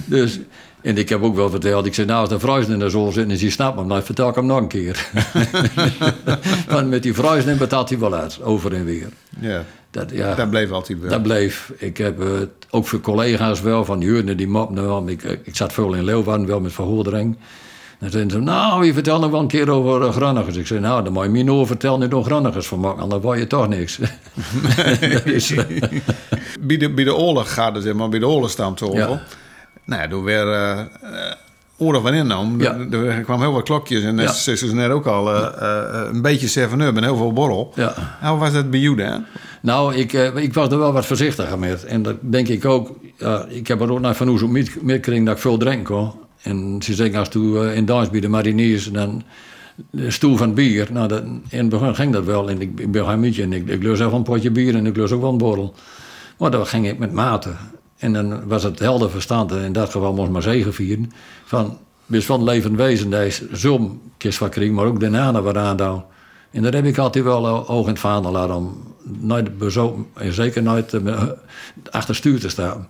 Dus, 0.06 0.40
en 0.82 0.98
ik 0.98 1.10
heb 1.10 1.22
ook 1.22 1.36
wel 1.36 1.50
verteld, 1.50 1.86
ik 1.86 1.94
zei, 1.94 2.08
nou, 2.08 2.20
als 2.20 2.30
de 2.30 2.40
vrouwen 2.40 2.72
in 2.72 2.80
de 2.80 2.90
zon 2.90 3.12
zitten 3.12 3.32
en 3.32 3.38
ze 3.38 3.52
snapt 3.52 3.78
hem, 3.80 3.88
dan 3.88 4.04
vertel 4.04 4.30
ik 4.30 4.36
hem 4.36 4.46
nog 4.46 4.58
een 4.58 4.68
keer. 4.68 5.10
Want 6.70 6.90
met 6.90 7.04
die 7.04 7.14
vrouwen 7.14 7.58
betaalt 7.58 7.90
hij 7.90 8.00
wel 8.00 8.14
uit, 8.14 8.42
over 8.42 8.74
en 8.74 8.86
weer. 8.86 9.10
ja, 9.40 9.64
Dat, 9.92 10.12
ja, 10.12 10.36
dat 10.36 10.50
bleef 10.50 10.72
altijd 10.72 11.00
wel. 11.00 11.10
dat 11.10 11.24
bleef. 11.24 11.72
Ik 11.78 11.98
heb 11.98 12.22
eh, 12.22 12.28
ook 12.70 12.88
voor 12.88 13.00
collega's 13.02 13.62
wel, 13.62 13.86
van 13.86 14.00
die 14.00 14.36
die 14.36 14.48
mopten 14.48 14.84
wel. 14.84 15.10
Ik, 15.10 15.24
ik 15.24 15.56
zat 15.56 15.74
veel 15.74 15.94
in 15.94 16.04
Leeuwarden, 16.04 16.48
wel 16.48 16.60
met 16.60 16.74
verhoordering. 16.74 17.38
Dan 18.02 18.10
zeiden 18.10 18.32
ze, 18.32 18.40
nou, 18.40 18.86
je 18.86 18.94
vertelt 18.94 19.22
nog 19.22 19.32
wel 19.32 19.40
een 19.40 19.48
keer 19.48 19.70
over 19.70 20.02
uh, 20.02 20.12
Grannigers. 20.14 20.56
Ik 20.56 20.68
zei, 20.68 20.80
nou, 20.80 21.04
dan 21.04 21.14
moet 21.14 21.24
je 21.24 21.30
me 21.30 21.52
over 21.52 21.68
vertellen 21.68 22.00
niet 22.00 22.26
Grannigers 22.26 22.68
van 22.68 22.80
maken, 22.80 23.10
dan 23.10 23.22
word 23.22 23.40
je 23.40 23.48
toch 23.48 23.68
niks. 23.68 24.00
dat 24.76 25.26
is, 25.26 25.52
eh, 25.56 25.66
bij, 26.60 26.78
de, 26.78 26.90
bij 26.90 27.04
de 27.04 27.16
oorlog 27.16 27.54
gaat 27.54 27.76
het, 27.76 27.84
zeg 27.84 27.94
maar, 27.94 28.10
bij 28.10 28.20
de 28.20 28.28
oorlog 28.28 28.50
staat 28.50 28.70
het 28.70 28.90
over. 28.90 29.00
Ja. 29.00 29.24
Nou, 29.86 30.08
door 30.10 30.24
weer 30.24 30.48
eh 30.52 30.80
eh, 30.80 30.88
oorlog 31.78 32.02
van. 32.04 32.56
Ja. 32.60 32.78
Er, 32.92 33.22
kwamen 33.22 33.46
heel 33.46 33.54
wat 33.54 33.64
klokjes 33.64 34.04
en 34.04 34.16
dat 34.16 34.26
Ja. 34.46 34.52
is 34.52 34.60
dus 34.60 34.72
net 34.74 34.90
ook 34.90 35.06
al 35.06 35.34
eh, 35.36 35.48
eh, 35.62 36.08
een 36.14 36.22
beetje 36.22 36.68
7-up 36.70 36.96
en 36.96 37.04
heel 37.04 37.18
veel 37.18 37.34
borrel. 37.34 37.72
ja. 37.76 38.18
Hoe 38.22 38.38
was 38.40 38.54
dat 38.54 38.70
bij 38.70 38.80
jou 38.80 38.96
dan? 38.96 39.26
Nou, 39.62 39.96
ik, 39.96 40.14
eh, 40.14 40.36
ik 40.36 40.54
was 40.54 40.70
er 40.70 40.78
wel 40.78 40.94
wat 40.94 41.06
voorzichtiger 41.06 41.60
met. 41.60 41.84
En 41.86 42.02
dat 42.02 42.16
denk 42.20 42.48
ik 42.48 42.66
ook. 42.66 42.96
ik 43.48 43.68
heb 43.68 43.82
er 43.82 43.92
ook 43.92 44.00
naar 44.00 44.16
Van 44.16 44.28
Oes 44.28 44.42
op 44.42 44.50
dat 45.26 45.36
ik 45.36 45.42
veel 45.42 45.58
drink 45.58 45.86
kon. 45.86 46.12
En 46.42 46.78
ze 46.84 46.94
zeggen 46.94 47.20
als 47.20 47.30
toen 47.30 47.66
eh, 47.66 47.76
in 47.76 47.86
Dans 47.86 48.10
bij 48.10 48.20
de 48.20 48.28
mariniers, 48.28 48.92
dan 48.92 49.24
de 49.90 50.12
stoel 50.12 50.38
van 50.38 50.54
bier. 50.54 50.88
Nou, 50.92 51.08
dat, 51.08 51.24
in 51.50 51.60
het 51.60 51.70
begin 51.70 51.96
ging 51.96 52.14
dat 52.14 52.26
wel. 52.26 52.50
En 52.50 52.62
ik, 52.62 52.80
ik 52.80 52.92
ben 52.92 53.06
geen 53.06 53.20
mietje 53.20 53.44
en 53.44 53.54
ik, 53.54 53.68
ik 53.68 53.84
zelf 53.96 54.14
een 54.14 54.24
potje 54.24 54.52
bier 54.52 54.76
en 54.76 54.86
ik 54.86 54.96
lus 54.96 55.12
ook 55.12 55.22
wel 55.22 55.32
een 55.32 55.38
borrel. 55.38 55.74
Maar 56.38 56.52
dan 56.52 56.66
ging 56.68 56.88
ik 56.88 56.98
met 56.98 57.12
mate. 57.12 57.50
En 58.02 58.14
dan 58.14 58.48
was 58.48 58.64
het 58.64 58.80
helder 58.80 59.10
verstand, 59.10 59.52
en 59.52 59.64
in 59.64 59.74
dat 59.74 59.90
geval 59.92 60.14
moest 60.14 60.30
maar 60.32 60.42
zegen 60.42 60.74
vieren. 60.74 61.12
Van, 61.46 61.78
dus 62.06 62.26
van 62.26 62.44
levend 62.44 62.76
wezen, 62.76 63.10
dat 63.10 63.22
is 63.22 63.52
zo'n 63.52 64.02
kist 64.18 64.38
van 64.38 64.50
kring, 64.50 64.76
maar 64.76 64.86
ook 64.86 65.00
daarna 65.00 65.42
wat 65.42 65.58
aandoen. 65.58 66.04
En 66.52 66.62
daar 66.64 66.74
heb 66.74 66.86
ik 66.86 66.98
altijd 66.98 67.24
wel 67.24 67.46
eh, 67.48 67.70
oog 67.70 67.86
in 67.86 67.92
het 67.92 68.00
vaandel 68.00 68.56
om 68.56 68.78
nooit 69.04 69.58
bezopen, 69.58 70.06
en 70.14 70.34
zeker 70.34 70.64
nooit 70.64 70.94
eh, 70.94 71.02
met- 71.02 71.36
achter 71.90 72.16
stuur 72.16 72.40
te 72.40 72.50
staan. 72.50 72.88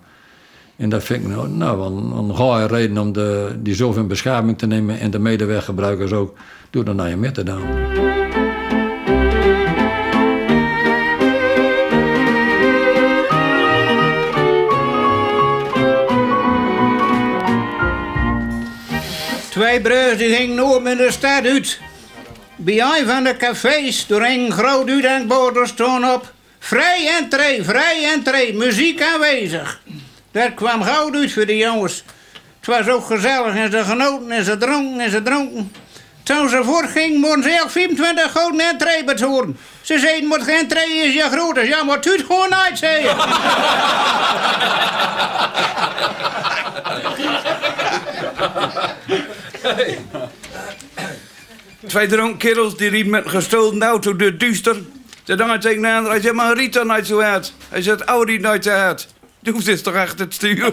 En 0.76 0.88
dat 0.88 1.02
vind 1.04 1.22
ik 1.22 1.28
nou, 1.28 1.48
nou 1.48 1.86
een, 1.86 2.10
een 2.16 2.36
goede 2.36 2.66
reden 2.66 2.98
om 2.98 3.12
de, 3.12 3.56
die 3.62 3.74
zelf 3.74 3.96
in 3.96 4.06
beschaving 4.06 4.58
te 4.58 4.66
nemen 4.66 5.00
en 5.00 5.10
de 5.10 5.18
medeweggebruikers 5.18 6.12
ook 6.12 6.34
door 6.70 6.84
er 6.84 6.94
naar 6.94 7.08
je 7.08 7.16
met 7.16 7.34
te 7.34 7.42
doen. 7.42 8.21
Twee 19.52 19.80
broers 19.80 20.16
die 20.16 20.34
gingen 20.34 20.56
nooit 20.56 20.82
met 20.82 20.98
de 20.98 21.10
stad 21.10 21.44
uit. 21.44 21.80
Bij 22.56 23.04
van 23.06 23.24
de 23.24 23.36
cafés 23.36 24.06
door 24.06 24.22
een 24.22 24.52
groot 24.52 24.88
uitdankbord 24.88 25.56
er 25.56 25.66
stond 25.66 26.12
op. 26.12 26.32
Vrij 26.58 27.08
entree, 27.18 27.64
vrij 27.64 28.08
entree, 28.12 28.54
muziek 28.54 29.02
aanwezig. 29.02 29.80
Dat 30.30 30.54
kwam 30.54 30.82
goud 30.82 31.14
uit 31.14 31.32
voor 31.32 31.46
de 31.46 31.56
jongens. 31.56 32.04
Het 32.60 32.66
was 32.66 32.88
ook 32.88 33.06
gezellig 33.06 33.54
en 33.54 33.70
ze 33.70 33.84
genoten 33.84 34.30
en 34.30 34.44
ze 34.44 34.56
dronken 34.56 35.00
en 35.00 35.10
ze 35.10 35.22
dronken. 35.22 35.72
Toen 36.22 36.48
ze 36.48 36.64
voortging, 36.64 37.20
moesten 37.20 37.42
ze 37.42 37.50
elk 37.50 37.70
25 37.70 38.32
gouden 38.32 38.60
entree 38.60 39.04
betoren. 39.04 39.58
Ze 39.80 39.98
zeiden, 39.98 40.28
moet 40.28 40.42
geen 40.42 40.58
entree 40.58 40.94
is 40.94 41.14
je 41.14 41.28
groot 41.32 41.56
is. 41.56 41.68
Ja, 41.68 41.82
maar 41.82 41.96
het 41.96 42.24
gewoon 42.26 42.54
uit, 42.54 42.78
zei 42.78 43.02
je. 43.02 43.14
Twee 51.86 52.06
dronken 52.06 52.38
kerels 52.38 52.76
die 52.76 52.88
riepen 52.88 53.10
met 53.10 53.24
een 53.24 53.30
gestolen 53.30 53.82
auto 53.82 54.16
door 54.16 54.36
duister. 54.36 54.76
Ze 55.22 55.34
dan 55.34 55.60
tegen 55.60 55.82
de 55.82 55.88
ander, 55.92 56.10
hij 56.10 56.20
zegt, 56.20 56.34
maar 56.34 56.56
Rita 56.56 56.82
nooit 56.82 57.06
zo 57.06 57.20
uit. 57.20 57.52
Hij 57.68 57.82
zegt, 57.82 58.06
oude 58.06 58.32
Riet 58.32 58.40
nooit 58.40 58.64
zo 58.64 58.70
uit. 58.70 59.08
Je 59.40 59.50
hoeft 59.50 59.64
dus 59.64 59.82
toch 59.82 59.94
achter 59.94 60.20
het 60.24 60.34
stuur. 60.34 60.72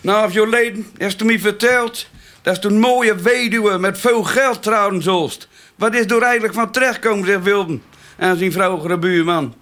nou, 0.00 0.26
of 0.26 0.32
je 0.32 0.48
leden, 0.48 0.86
heeft 0.96 1.24
me 1.24 1.40
verteld... 1.40 2.06
dat 2.42 2.58
is 2.58 2.64
een 2.64 2.78
mooie 2.78 3.14
weduwe 3.14 3.78
met 3.78 3.98
veel 3.98 4.22
geld 4.22 4.62
trouwen 4.62 5.02
zolst. 5.02 5.48
Wat 5.76 5.94
is 5.94 6.06
er 6.06 6.22
eigenlijk 6.22 6.54
van 6.54 6.70
terechtkomen, 6.70 7.26
zegt 7.26 7.42
Wilden. 7.42 7.82
En 8.16 8.38
zijn 8.38 8.52
vrouwige 8.52 8.98
buurman. 8.98 9.54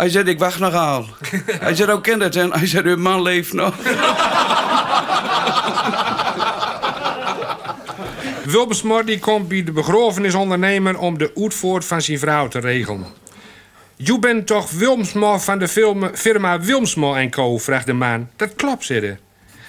Hij 0.00 0.08
zei, 0.08 0.24
ik 0.24 0.38
wacht 0.38 0.58
nog 0.58 0.74
al. 0.74 1.06
Hij 1.64 1.74
zei, 1.74 1.90
ook 1.90 2.02
kent 2.02 2.22
het. 2.22 2.36
En 2.36 2.52
hij 2.52 2.66
zei, 2.66 2.88
uw 2.88 2.96
man 2.96 3.22
leeft 3.22 3.52
nog. 3.52 3.74
Wilbersmor 8.44 9.04
die 9.04 9.18
komt 9.18 9.48
bij 9.48 9.64
de 9.64 9.72
begrafenisondernemer 9.72 10.98
om 10.98 11.18
de 11.18 11.32
uitvoert 11.34 11.84
van 11.84 12.02
zijn 12.02 12.18
vrouw 12.18 12.48
te 12.48 12.58
regelen. 12.58 13.06
Je 13.96 14.18
bent 14.18 14.46
toch 14.46 14.70
Wilmsmor 14.70 15.40
van 15.40 15.58
de 15.58 15.68
firma 16.14 16.60
Wilmsmor 16.60 17.16
en 17.16 17.30
Co, 17.30 17.58
vraagt 17.58 17.86
de 17.86 17.92
man. 17.92 18.28
Dat 18.36 18.54
klopt, 18.56 18.84
zei 18.84 19.16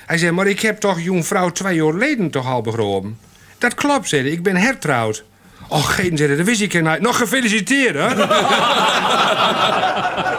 hij. 0.07 0.17
Zei, 0.17 0.31
maar 0.31 0.47
ik 0.47 0.59
heb 0.59 0.79
toch 0.79 1.01
jong 1.01 1.25
vrouw 1.25 1.49
twee 1.49 1.75
jaar 1.75 1.91
geleden 1.91 2.29
toch 2.29 2.47
al 2.47 2.61
begraven? 2.61 3.19
Dat 3.57 3.73
klopt, 3.73 4.11
hij. 4.11 4.21
Ik 4.23 4.43
ben 4.43 4.55
hertrouwd. 4.55 5.23
Oh, 5.73 5.85
geen 5.85 6.15
hij, 6.15 6.37
dat 6.37 6.45
wist 6.45 6.61
ik. 6.61 7.01
Nog 7.01 7.17
gefeliciteerd, 7.17 7.95
hè? 7.95 8.07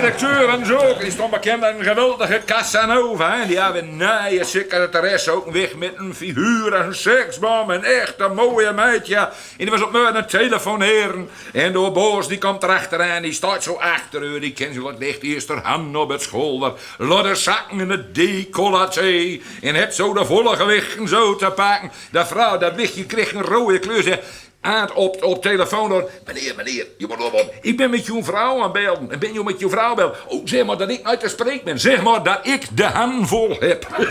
Directeur 0.00 0.48
en 0.48 0.66
zo, 0.66 0.98
die 0.98 1.10
stond 1.10 1.30
bekend 1.30 1.62
een 1.62 1.82
geweldige 1.84 2.40
Casanova. 2.46 3.36
hè. 3.36 3.46
Die 3.46 3.60
hebben 3.60 3.96
naaie 3.96 4.44
secretaresse 4.44 5.30
ook 5.30 5.50
weg 5.50 5.76
met 5.76 5.92
een 5.96 6.14
figuur 6.14 6.72
en 6.74 6.86
een 6.86 6.94
seksbom. 6.94 7.70
Een 7.70 7.84
echt 7.84 8.20
een 8.20 8.34
mooie 8.34 8.72
meidje. 8.72 9.16
En 9.16 9.30
die 9.56 9.70
was 9.70 9.82
op 9.82 9.92
me 9.92 10.06
aan 10.06 10.14
het 10.14 10.28
telefoneren. 10.28 11.28
En 11.52 11.72
de 11.72 11.90
boos 11.90 12.28
die 12.28 12.38
komt 12.38 12.62
erachteraan, 12.62 13.22
die 13.22 13.32
staat 13.32 13.62
zo 13.62 13.74
achter 13.74 14.22
u. 14.22 14.38
Die 14.38 14.52
kent 14.52 14.74
ze 14.74 14.80
wat 14.80 14.98
ligt 14.98 15.22
eerst 15.22 15.48
haar 15.48 15.62
hand 15.64 15.96
op 15.96 16.08
het 16.08 16.22
schouder. 16.22 16.72
Laat 16.98 17.24
haar 17.24 17.36
zakken 17.36 17.80
in 17.80 17.90
het 17.90 18.14
decolleté. 18.14 19.40
En 19.62 19.74
hebt 19.74 19.94
zo 19.94 20.14
de 20.14 20.24
volle 20.24 20.56
gewichten 20.56 21.08
zo 21.08 21.36
te 21.36 21.50
pakken. 21.50 21.90
De 22.10 22.26
vrouw, 22.26 22.58
dat 22.58 22.74
wichtje 22.74 23.06
kreeg 23.06 23.32
een 23.32 23.42
rode 23.42 23.78
kleur. 23.78 24.20
Aan 24.60 24.94
op, 24.94 25.22
op 25.24 25.42
telefoon 25.42 25.88
door. 25.88 26.10
Meneer, 26.26 26.54
meneer, 26.56 26.86
je 26.98 27.06
moet 27.06 27.24
op. 27.24 27.54
Ik 27.60 27.76
ben 27.76 27.90
met 27.90 28.06
jouw 28.06 28.22
vrouw 28.22 28.56
aan 28.56 28.62
het 28.62 28.72
bellen. 28.72 29.10
En 29.10 29.18
ben 29.18 29.32
je 29.32 29.42
met 29.44 29.60
jouw 29.60 29.68
vrouw 29.68 29.94
bellen? 29.94 30.12
Oh, 30.28 30.40
zeg 30.44 30.64
maar 30.64 30.76
dat 30.76 30.90
ik 30.90 31.00
uit 31.06 31.20
te 31.20 31.28
spreken 31.28 31.64
ben. 31.64 31.80
Zeg 31.80 32.02
maar 32.02 32.22
dat 32.22 32.38
ik 32.42 32.66
de 32.74 32.84
handvol 32.84 33.56
heb. 33.58 33.86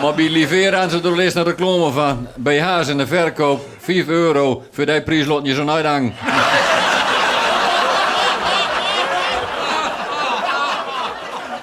Maar 0.00 0.14
bij 0.14 0.28
Livera 0.28 0.80
aan 0.80 0.90
ze 0.90 1.00
er 1.02 1.34
naar 1.34 1.44
reclame 1.44 1.90
van. 1.90 2.28
BH's 2.36 2.88
in 2.88 2.98
de 2.98 3.06
verkoop, 3.06 3.66
5 3.78 4.08
euro. 4.08 4.64
Voor 4.70 4.86
die 4.86 5.02
prijs 5.02 5.26
laat 5.26 5.46
je 5.46 5.54
zo'n 5.54 5.70
uithangen. 5.70 6.14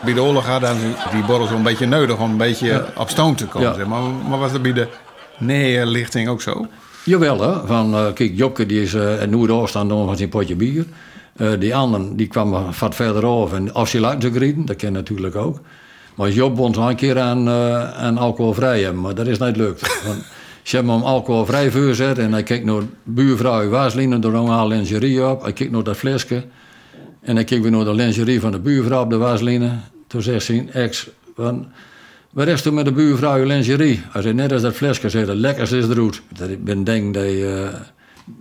Bij 0.04 0.14
de 0.14 0.22
oorlog 0.22 0.46
hadden 0.46 0.96
die 1.12 1.24
borrels 1.24 1.50
wel 1.50 1.58
een 1.58 1.64
beetje 1.64 1.86
nodig 1.86 2.18
om 2.18 2.32
een 2.32 2.38
beetje 2.38 2.86
op 2.96 3.10
stoom 3.10 3.36
te 3.36 3.46
komen. 3.46 3.70
Ja. 3.70 3.76
Zeg 3.76 3.86
maar. 3.86 4.02
maar 4.02 4.40
was 4.40 4.52
dat 4.52 4.62
bij 4.62 4.74
de 4.74 4.88
neerlichting 5.40 6.28
ook 6.28 6.42
zo? 6.42 6.68
Jawel, 7.04 7.42
hè. 7.42 7.68
Van, 7.68 7.94
eh, 7.94 8.14
kijk, 8.14 8.32
Jokke 8.36 8.66
die 8.66 8.82
is 8.82 8.94
uh, 8.94 9.22
in 9.22 9.30
Noord-Oosten 9.30 9.88
doen 9.88 10.06
van 10.06 10.18
zijn 10.18 10.30
potje 10.30 10.56
bier. 10.56 10.86
Eh, 11.40 11.52
die 11.60 11.76
anderen 11.76 12.16
die 12.16 12.28
kwamen 12.28 12.74
wat 12.80 12.96
verder 12.96 13.26
af 13.26 13.54
en 13.54 13.74
als 13.74 13.90
zou 13.90 14.18
grieten, 14.20 14.66
dat 14.66 14.76
ken 14.76 14.94
natuurlijk 14.94 15.36
ook. 15.36 15.60
Maar 16.16 16.30
Job 16.32 16.56
bond 16.56 16.78
een 16.78 16.96
keer 16.96 17.20
aan, 17.20 17.48
eh, 17.48 17.92
aan 17.92 18.18
alcoholvrij 18.18 18.82
hebben, 18.82 19.02
maar 19.02 19.16
dat 19.16 19.28
is 19.28 19.38
niet 19.38 19.56
gelukt. 19.56 20.02
Want 20.06 20.24
ze 20.64 20.76
hebben 20.76 20.94
hem 20.94 21.04
alcoholvrij 21.04 21.72
voorzet 21.72 22.18
en 22.18 22.32
hij 22.32 22.44
keek 22.44 22.64
naar 22.64 22.82
buurvrouw 23.04 23.70
Waaslinen, 23.70 24.22
door 24.22 24.34
een 24.34 24.68
lingerie 24.68 25.28
op. 25.28 25.42
Hij 25.42 25.54
keek 25.54 25.72
naar 25.72 25.84
dat 25.84 25.98
flesje 25.98 26.44
en 27.22 27.36
hij 27.36 27.44
keek 27.44 27.62
weer 27.62 27.72
naar 27.72 27.84
de 27.84 27.94
lingerie 27.94 28.40
van 28.40 28.52
de 28.52 28.60
buurvrouw 28.60 29.04
op 29.04 29.10
de 29.10 29.18
Waaslinen. 29.18 29.84
Toen 30.08 30.22
zegt 30.22 30.46
zijn 30.46 30.72
ex, 30.72 31.10
van, 31.36 31.68
wat 32.30 32.48
is 32.48 32.62
toen 32.62 32.74
met 32.74 32.86
de 32.86 32.92
buurvrouw 32.92 33.38
je 33.38 33.46
lingerie? 33.46 34.02
Hij 34.10 34.22
zei, 34.22 34.34
net 34.34 34.52
als 34.52 34.62
dat 34.62 34.74
flesje, 34.76 35.10
zei, 35.10 35.26
het 35.26 35.38
lekkerste 35.38 35.78
is 35.78 35.88
eruit. 35.88 36.22
Dat 36.38 36.50
ik 36.50 36.64
ben 36.64 36.84
denk 36.84 37.14
dat 37.14 37.24
je, 37.24 37.70
eh, 37.74 37.80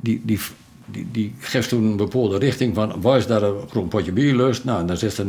die, 0.01 0.23
die, 0.25 0.41
die, 0.87 1.09
die 1.13 1.35
geeft 1.39 1.69
toen 1.69 1.85
een 1.85 1.97
bepaalde 1.97 2.39
richting 2.39 2.75
van, 2.75 3.01
waar 3.01 3.17
is 3.17 3.27
daar 3.27 3.43
een 3.43 3.69
groen 3.71 3.89
potje 3.89 4.13
bier 4.13 4.35
lust? 4.35 4.65
Nou, 4.65 4.87
dan 4.87 4.97
zit 4.97 5.19
er 5.19 5.27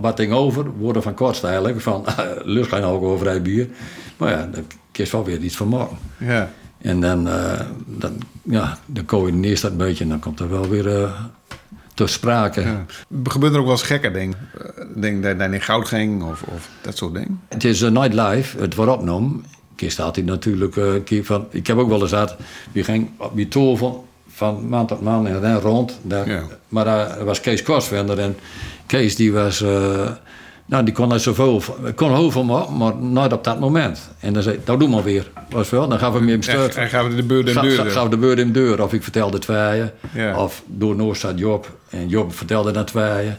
wat 0.00 0.16
ding 0.16 0.32
over, 0.32 0.70
woorden 0.70 1.02
van 1.02 1.14
kortst 1.14 1.44
eigenlijk, 1.44 1.80
van, 1.80 2.04
lust 2.44 2.68
geen 2.68 2.82
alcoholvrij 2.82 3.42
bier. 3.42 3.68
Maar 4.16 4.30
ja, 4.30 4.36
daar 4.52 4.62
kun 4.92 5.04
je 5.04 5.10
wel 5.10 5.24
weer 5.24 5.40
iets 5.40 5.56
van 5.56 5.68
maken. 5.68 5.96
Ja. 6.18 6.50
En 6.78 7.00
dan, 7.00 7.28
eh, 7.28 7.60
dan, 7.86 8.12
ja, 8.42 8.78
dan 8.86 9.04
coördineert 9.04 9.60
dat 9.60 9.70
een 9.70 9.76
beetje 9.76 10.04
en 10.04 10.10
dan 10.10 10.18
komt 10.18 10.40
er 10.40 10.50
wel 10.50 10.68
weer 10.68 11.02
eh 11.02 11.20
te 11.96 12.06
sprake. 12.06 12.60
ja. 12.60 12.84
Gebeurt 13.24 13.52
er 13.52 13.58
ook 13.58 13.64
wel 13.64 13.74
eens 13.74 13.82
gekke 13.82 14.10
dingen? 14.10 14.36
Eh, 14.58 14.84
Denk 14.94 15.22
dat 15.22 15.36
hij 15.36 15.50
in 15.50 15.60
goud 15.60 15.88
ging 15.88 16.22
of, 16.22 16.42
of 16.42 16.68
dat 16.80 16.96
soort 16.96 17.14
dingen? 17.14 17.40
Het 17.48 17.64
is 17.64 17.80
een 17.80 17.92
night 17.92 18.14
live, 18.14 18.58
het 18.58 18.74
wordt 18.74 18.92
opgenomen. 18.92 19.44
Keer 19.76 19.90
staat 19.90 20.16
hij 20.16 20.24
natuurlijk 20.24 21.04
keer 21.04 21.24
van. 21.24 21.46
Ik 21.50 21.66
heb 21.66 21.76
ook 21.76 21.88
wel 21.88 22.00
eens 22.00 22.10
gehad. 22.10 22.36
Die 22.72 22.84
ging 22.84 23.10
op 23.16 23.36
die 23.36 23.48
tour 23.48 23.76
van, 23.76 24.04
van 24.28 24.68
maand 24.68 24.88
tot 24.88 25.00
maand 25.02 25.26
en 25.28 25.40
dan 25.40 25.54
rond. 25.60 25.98
Daar, 26.02 26.28
Ja. 26.28 26.42
Maar 26.68 26.84
daar 26.84 27.24
was 27.24 27.40
Kees 27.40 27.62
Kostwender. 27.62 28.18
En 28.18 28.36
Kees 28.86 29.16
die 29.16 29.32
was. 29.32 29.60
eh, 29.60 30.10
nou, 30.66 30.84
die 30.84 30.94
kon 30.94 31.08
niet 31.08 31.20
zoveel. 31.20 31.62
kon 31.94 32.14
heel 32.14 32.30
veel 32.30 32.44
maken, 32.44 32.76
maar 32.76 32.96
nooit 32.96 33.32
op 33.32 33.44
dat 33.44 33.60
moment. 33.60 34.10
En 34.20 34.32
dan 34.32 34.42
zei 34.42 34.60
nou 34.64 34.78
doe 34.78 34.88
maar 34.88 35.02
weer. 35.02 35.30
Was 35.50 35.70
wel. 35.70 35.88
Dan 35.88 35.98
gaan 35.98 36.12
we 36.12 36.18
hem 36.18 36.28
in 36.28 36.36
bestuur. 36.36 36.76
en 36.76 36.88
gaan 36.88 37.08
we 37.08 37.14
de 37.14 37.22
beurt 37.22 37.48
in 37.48 37.54
de 37.54 37.60
deur. 37.60 37.90
gaf 37.90 38.08
de 38.08 38.16
beurt 38.16 38.38
in 38.38 38.46
de 38.46 38.52
deur. 38.52 38.82
Of 38.82 38.92
ik 38.92 39.02
vertelde 39.02 39.38
tweeën. 39.38 39.90
Ja. 40.14 40.42
Of 40.42 40.62
door 40.66 40.96
Noord 40.96 41.16
staat 41.16 41.38
Job. 41.38 41.76
En 41.90 42.08
Job 42.08 42.34
vertelde 42.34 42.72
naar 42.72 42.84
tweeën. 42.84 43.34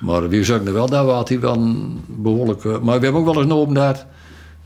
Maar 0.00 0.28
we 0.28 0.44
zochten 0.44 0.72
wel, 0.72 0.88
daar 0.88 1.04
had 1.04 1.28
hij 1.28 1.40
wel 1.40 1.54
een 1.54 2.04
behoorlijk... 2.06 2.64
eh, 2.64 2.78
maar 2.78 2.98
we 2.98 3.04
hebben 3.04 3.20
ook 3.26 3.34
wel 3.34 3.64
eens 3.64 3.74
dat... 3.74 4.06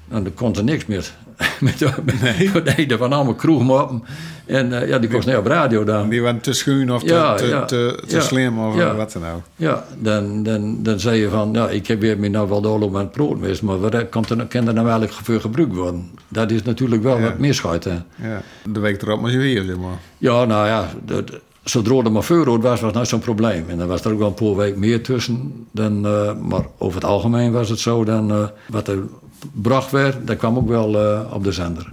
En 0.09 0.25
er 0.25 0.31
kon 0.31 0.57
er 0.57 0.65
niks 0.65 0.87
meer. 0.87 1.11
met 1.61 1.79
de, 1.79 1.91
nee. 2.65 2.87
er 2.87 2.99
waren 2.99 3.17
allemaal 3.17 3.35
kroegmoppen. 3.35 4.03
En 4.47 4.81
eh, 4.83 4.89
ja, 4.89 4.99
die 4.99 5.11
kost 5.11 5.27
niet 5.27 5.37
op 5.37 5.47
radio 5.47 5.85
dan. 5.85 6.09
Die 6.09 6.23
waren 6.23 6.41
te 6.41 6.53
schuin 6.53 6.93
of 6.93 7.03
te, 7.03 7.13
Ja, 7.15 7.35
te, 7.35 7.47
ja, 7.47 7.65
te, 7.65 8.03
te 8.07 8.15
ja, 8.17 8.21
slim 8.21 8.59
of 8.59 8.75
wat 8.97 9.13
dan 9.13 9.23
ook. 9.27 9.43
Ja, 9.57 9.85
dan, 9.99 10.43
dan, 10.43 10.83
dan 10.83 11.01
zei 11.01 11.21
je 11.21 11.29
van... 11.29 11.53
Ja, 11.53 11.69
ik 11.69 11.87
heb 11.87 12.01
weer 12.01 12.19
me 12.19 12.29
nou 12.29 12.49
wel 12.49 12.61
doorloop 12.61 12.97
aan 12.97 13.11
het 13.13 13.17
geweest. 13.17 13.63
Maar 13.63 13.81
wat 13.81 14.09
komt 14.11 14.31
er, 14.31 14.37
kan 14.47 14.67
er 14.67 14.75
nou 14.75 14.89
eigenlijk 14.89 15.13
voor 15.13 15.41
gebruikt 15.41 15.75
worden? 15.75 16.11
Dat 16.29 16.51
is 16.51 16.63
natuurlijk 16.63 17.03
wel 17.03 17.21
wat 17.21 17.39
misgaat. 17.39 17.85
Hè. 17.85 17.99
Ja. 18.29 18.43
De 18.73 18.81
week 18.81 19.03
erop 19.03 19.21
was 19.21 19.33
je 19.33 19.39
weer, 19.39 19.63
zeg 19.63 19.77
maar. 19.77 19.99
Ja, 20.19 20.45
nou 20.45 20.67
ja, 20.67 20.89
dat- 21.05 21.41
zodra 21.65 21.97
er 21.97 22.13
maar 22.13 22.29
rood 22.29 22.63
was, 22.63 22.81
was 22.81 22.93
nooit 22.93 23.09
zo'n 23.09 23.19
probleem. 23.19 23.65
En 23.69 23.79
dan 23.79 23.89
was 23.89 24.05
er 24.05 24.13
ook 24.13 24.19
wel 24.19 24.29
een 24.29 24.35
paar 24.35 24.57
weken 24.57 24.79
meer 24.79 25.03
tussen. 25.03 25.67
Dan, 25.71 26.07
eh, 26.07 26.35
maar 26.35 26.67
over 26.79 26.95
het 27.01 27.11
algemeen 27.11 27.53
was 27.53 27.69
het 27.69 27.79
zo, 27.79 28.05
dan, 28.05 28.31
eh, 28.31 28.45
wat 28.69 28.89
er 28.89 28.99
gebracht 29.41 29.91
werd, 29.91 30.27
dat 30.27 30.37
kwam 30.37 30.57
ook 30.57 30.69
wel 30.69 30.99
eh, 30.99 31.33
op 31.33 31.45
de 31.45 31.53
zender. 31.53 31.91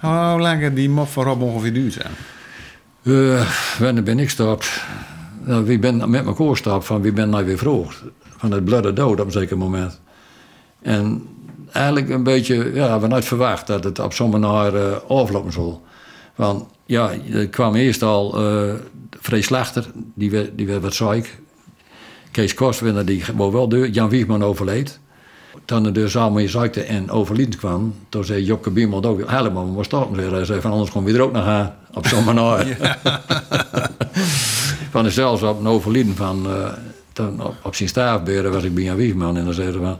Hoe 0.00 0.40
lang 0.40 0.60
heeft 0.60 0.76
die 0.76 0.90
mop 0.90 1.08
van 1.08 1.24
Rob 1.24 1.42
ongeveer 1.42 1.72
duurt 1.72 1.92
zijn? 1.92 2.12
Eh, 3.02 3.50
wanneer 3.78 4.02
ben 4.02 4.18
ik 4.18 4.24
gestapt? 4.24 4.82
Nou, 5.44 5.64
wie 5.64 5.78
ben 5.78 6.10
met 6.10 6.26
elkaar 6.26 6.48
gestapt 6.48 6.86
van 6.86 7.02
wie 7.02 7.12
ben 7.12 7.30
nou 7.30 7.44
weer 7.44 7.58
vroeg? 7.58 8.02
Van 8.36 8.52
het 8.52 8.64
bloede 8.64 8.92
dood 8.92 9.20
op 9.20 9.26
een 9.26 9.32
zeker 9.32 9.58
moment. 9.58 10.00
En 10.82 11.26
eigenlijk 11.72 12.08
een 12.08 12.22
beetje, 12.22 12.70
ja, 12.74 13.00
we 13.00 13.06
nooit 13.06 13.24
verwacht 13.24 13.66
dat 13.66 13.84
het 13.84 13.98
op 13.98 14.12
zo'n 14.12 14.30
manier 14.30 15.00
aflopen 15.08 15.52
zal. 15.52 15.82
Want 16.34 16.64
ja, 16.84 17.10
er 17.32 17.48
kwam 17.48 17.74
eerst 17.74 18.02
al 18.02 18.38
eh 18.38 18.74
Vrees 19.20 19.46
Slachter, 19.46 19.86
die 20.14 20.30
werd, 20.30 20.50
die 20.56 20.66
werd 20.66 20.82
wat 20.82 20.94
ziek. 20.94 21.38
Kees 22.30 22.54
Kostwinner, 22.54 23.04
die 23.04 23.24
wou 23.36 23.52
wel 23.52 23.68
deur. 23.68 23.88
Jan 23.88 24.08
Wiegman 24.08 24.44
overleed. 24.44 25.00
Toen 25.64 25.86
er 25.86 25.92
dus 25.92 26.16
allemaal 26.16 26.40
in 26.40 26.48
ziekte 26.48 26.82
en 26.82 27.10
overlijden 27.10 27.58
kwam, 27.58 27.94
toen 28.08 28.24
zei 28.24 28.44
Jokke 28.44 28.70
Biemel 28.70 29.04
ook, 29.04 29.30
helemaal, 29.30 29.64
we 29.64 29.70
moeten 29.70 29.84
stoppen. 29.84 30.32
Hij 30.32 30.44
zei 30.44 30.60
van 30.60 30.70
anders 30.70 30.90
komen 30.90 31.12
we 31.12 31.18
er 31.18 31.24
ook 31.24 31.32
nog 31.32 31.44
aan, 31.44 31.74
op 31.92 32.06
zo'n 32.06 32.24
manier. 32.24 32.76
van 34.90 35.04
de 35.04 35.10
zelfs 35.10 35.42
op 35.42 35.60
een 35.60 35.66
overlijden 35.66 36.16
van... 36.16 36.46
eh, 36.46 36.72
toen 37.12 37.42
op, 37.42 37.54
op 37.62 37.74
zijn 37.74 37.88
staafberen 37.88 38.52
was 38.52 38.62
ik 38.62 38.74
bij 38.74 38.90
een 38.90 38.96
wiegman 38.96 39.36
en 39.36 39.44
dan 39.44 39.54
zeiden 39.54 39.74
ze 39.74 39.80
van... 39.80 39.98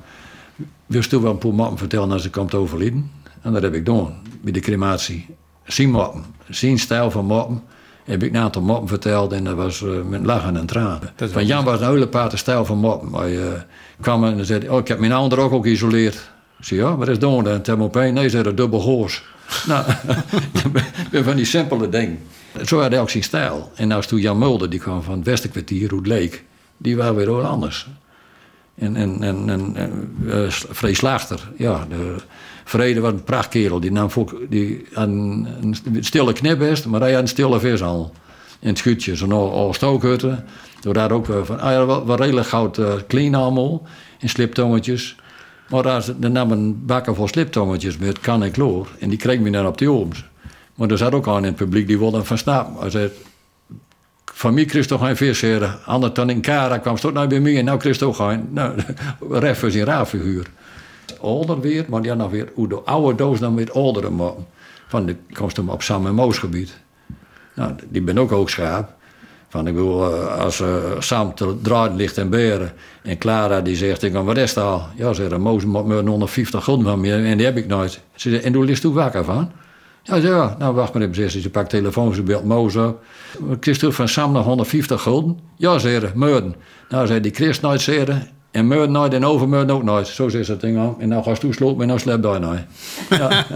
Wil 0.86 1.02
je 1.10 1.20
wel 1.20 1.30
een 1.30 1.38
paar 1.38 1.54
mappen 1.54 1.78
vertellen 1.78 2.12
als 2.12 2.22
ze 2.22 2.30
komt 2.30 2.54
overlijden? 2.54 3.10
En 3.42 3.52
dat 3.52 3.62
heb 3.62 3.74
ik 3.74 3.86
gedaan, 3.86 4.14
bij 4.40 4.52
de 4.52 4.60
crematie. 4.60 5.26
Zien 5.64 5.90
mappen, 5.90 6.24
zien 6.48 6.78
stijl 6.78 7.10
van 7.10 7.24
mappen. 7.24 7.62
Heb 8.10 8.22
ik 8.22 8.34
een 8.34 8.40
aantal 8.40 8.62
mappen 8.62 8.88
verteld 8.88 9.32
en 9.32 9.44
dat 9.44 9.54
was 9.54 9.82
eh, 9.82 9.88
met 10.08 10.24
lachen 10.24 10.56
en 10.56 10.66
tranen. 10.66 11.12
Van 11.16 11.46
Jan 11.46 11.64
was 11.64 11.80
een 11.80 11.88
hele 11.88 12.08
pate 12.08 12.36
stijl 12.36 12.64
van 12.64 12.78
mappen. 12.78 13.12
Hij 13.12 13.38
eh, 13.38 13.60
kwam 14.00 14.24
en 14.24 14.44
zei, 14.44 14.68
oh, 14.68 14.78
ik 14.78 14.88
heb 14.88 14.98
mijn 14.98 15.12
andere 15.12 15.40
ook, 15.40 15.64
geïsoleerd. 15.64 16.30
Ik 16.58 16.64
zei, 16.64 16.80
ja, 16.80 16.96
wat 16.96 17.08
is 17.08 17.18
dat? 17.18 17.46
En 17.46 17.62
toen 17.62 17.80
op 17.80 17.94
een, 17.94 18.14
nee, 18.14 18.28
zei 18.28 18.42
dat 18.48 18.56
dubbel 18.56 18.80
hoors. 18.80 19.22
nou, 19.66 19.84
ik 21.02 21.10
ben 21.10 21.24
van 21.24 21.36
die 21.36 21.44
simpele 21.44 21.88
dingen. 21.88 22.18
Zo 22.64 22.80
had 22.80 22.90
hij 22.90 23.00
ook 23.00 23.10
zijn 23.10 23.22
stijl. 23.22 23.70
En 23.74 23.92
is 23.92 24.06
toen 24.06 24.20
Jan 24.20 24.38
Mulder, 24.38 24.70
die 24.70 24.80
kwam 24.80 25.02
van 25.02 25.16
het 25.16 25.26
Westerkwartier, 25.26 25.90
hoe 25.90 25.98
het 25.98 26.08
leek, 26.08 26.44
die 26.76 26.96
waren 26.96 27.14
weer 27.14 27.26
heel 27.26 27.44
anders. 27.44 27.88
En, 28.80 28.96
en, 28.96 29.22
en, 29.22 29.48
en, 29.48 29.76
en 29.76 30.14
eh, 30.28 30.48
Vrees 30.48 30.98
Slachter, 30.98 31.50
ja, 31.56 31.86
de 31.88 32.14
Vrede 32.64 33.00
was 33.00 33.12
een 33.12 33.24
prachtkerel. 33.24 33.80
Die 33.80 33.92
nam 33.92 34.10
voor, 34.10 34.34
die 34.48 34.86
had 34.92 35.08
een, 35.08 35.76
stille 36.00 36.32
knipbest, 36.32 36.86
maar 36.86 37.00
hij 37.00 37.12
had 37.12 37.22
een 37.22 37.28
stille 37.28 37.60
vis 37.60 37.82
al. 37.82 38.12
In 38.60 38.68
het 38.68 38.78
schutje, 38.78 39.16
zo'n 39.16 39.32
al, 39.32 39.74
stookhutten. 39.74 40.44
Door 40.80 40.94
daar 40.94 41.10
ook 41.10 41.28
eh, 41.28 41.42
van, 41.42 41.60
ah 41.60 42.06
ja, 42.06 42.14
redelijk 42.16 42.46
goud 42.46 42.80
clean 43.06 43.34
allemaal, 43.34 43.82
in 44.18 44.28
sliptongetjes. 44.28 45.16
Maar 45.68 45.82
daar, 45.82 46.04
daar 46.16 46.30
nam 46.30 46.50
een 46.50 46.86
bakken 46.86 47.14
vol 47.14 47.28
sliptongetjes 47.28 47.98
met 47.98 48.20
kan 48.20 48.42
en 48.42 48.50
kloor. 48.50 48.88
En 48.98 49.08
die 49.08 49.18
kreeg 49.18 49.40
me 49.40 49.50
dan 49.50 49.66
op 49.66 49.78
die 49.78 49.90
ooms. 49.90 50.24
Maar 50.74 50.90
er 50.90 50.98
zat 50.98 51.12
ook 51.12 51.28
aan 51.28 51.36
in 51.36 51.44
het 51.44 51.56
publiek, 51.56 51.86
die 51.86 51.98
wilde 51.98 52.24
van 52.24 52.38
snappen. 52.38 52.90
Hij 52.90 53.10
van 54.40 54.54
mij 54.54 54.64
kreeg 54.64 54.86
toch 54.86 55.00
geen 55.00 55.16
vis 55.16 55.40
heren. 55.40 55.78
Anders 55.84 56.12
dan 56.12 56.30
in 56.30 56.40
Kara 56.40 56.78
kwam 56.78 56.96
ze 56.96 57.02
toch 57.02 57.12
nou 57.12 57.26
bij 57.28 57.40
mij 57.40 57.58
en 57.58 57.64
nou 57.64 57.78
kreeg 57.78 57.96
toch 57.96 58.16
geen. 58.16 58.48
Nou, 58.50 58.74
ref 59.30 59.62
is 59.62 59.74
een 59.74 59.84
raar 59.84 60.06
figuur. 60.06 60.46
Ouder 61.20 61.60
weer, 61.60 61.84
maar 61.88 62.02
ja, 62.02 62.14
nog 62.14 62.30
weer 62.30 62.48
de 62.56 62.80
oude 62.84 63.16
doos 63.16 63.38
dan 63.38 63.54
weer 63.54 63.72
oudere 63.72 64.10
maken. 64.10 64.46
Van 64.88 65.06
de 65.06 65.16
komst 65.32 65.56
hem 65.56 65.68
op 65.68 65.82
Sam 65.82 66.06
en 66.06 66.14
Moos 66.14 66.38
gebied. 66.38 66.76
Nou, 67.54 67.74
die 67.88 68.02
ben 68.02 68.18
ook 68.18 68.30
hoogschaap. 68.30 68.92
Van 69.48 69.66
ik 69.66 69.74
bedoel, 69.74 70.14
eh, 70.14 70.38
als 70.38 70.60
uh, 70.60 70.76
Sam 70.98 71.34
te 71.34 71.56
draaien 71.62 71.96
ligt 71.96 72.18
en 72.18 72.30
beren 72.30 72.72
en 73.02 73.18
Clara 73.18 73.60
die 73.60 73.76
zegt, 73.76 74.02
ik 74.02 74.12
kan 74.12 74.24
wat 74.24 74.36
is 74.36 74.56
al? 74.56 74.82
Ja, 74.96 75.12
zegt 75.12 75.38
Moos 75.38 75.64
moet 75.64 75.86
me 75.86 76.02
150 76.02 76.64
gulden 76.64 76.84
van 76.84 77.04
en 77.04 77.36
die 77.36 77.46
heb 77.46 77.56
ik 77.56 77.66
nooit. 77.66 78.00
Ze 78.14 78.40
en 78.40 78.54
hoe 78.54 78.64
ligt 78.64 78.84
u 78.84 78.88
wakker 78.88 79.24
van? 79.24 79.50
Ja, 80.02 80.16
ja, 80.16 80.56
nou 80.58 80.74
wacht 80.74 80.94
maar 80.94 81.08
zegt 81.12 81.32
ze. 81.32 81.40
Ze 81.40 81.50
pakt 81.50 81.70
telefoon, 81.70 82.14
ze 82.14 82.22
belt 82.22 82.44
Moos 82.44 82.76
op. 82.76 83.02
Christophe 83.60 83.96
van 83.96 84.08
Sam 84.08 84.32
nog 84.32 84.44
150 84.44 85.02
gulden? 85.02 85.38
Ja, 85.56 85.78
zegt 85.78 86.14
Meuden. 86.14 86.54
Nou, 86.88 87.06
zei 87.06 87.20
die 87.20 87.34
Christ 87.34 87.62
nooit 87.62 87.80
zeggen. 87.80 88.28
En 88.50 88.68
Meuden 88.68 88.92
nooit 88.92 89.14
en 89.14 89.24
Overmeuden 89.24 89.74
ook 89.74 89.82
nooit. 89.82 90.06
Zo 90.06 90.28
zegt 90.28 90.46
dat 90.46 90.60
ding 90.60 90.78
aan. 90.78 90.94
En 90.98 91.08
nou 91.08 91.22
ga 91.22 91.30
je 91.30 91.38
toeslopen 91.38 91.80
en 91.80 91.86
nou 91.86 92.00
sleep 92.00 92.22
daar 92.22 92.40
nou. 92.40 92.58
Ja. 93.10 93.28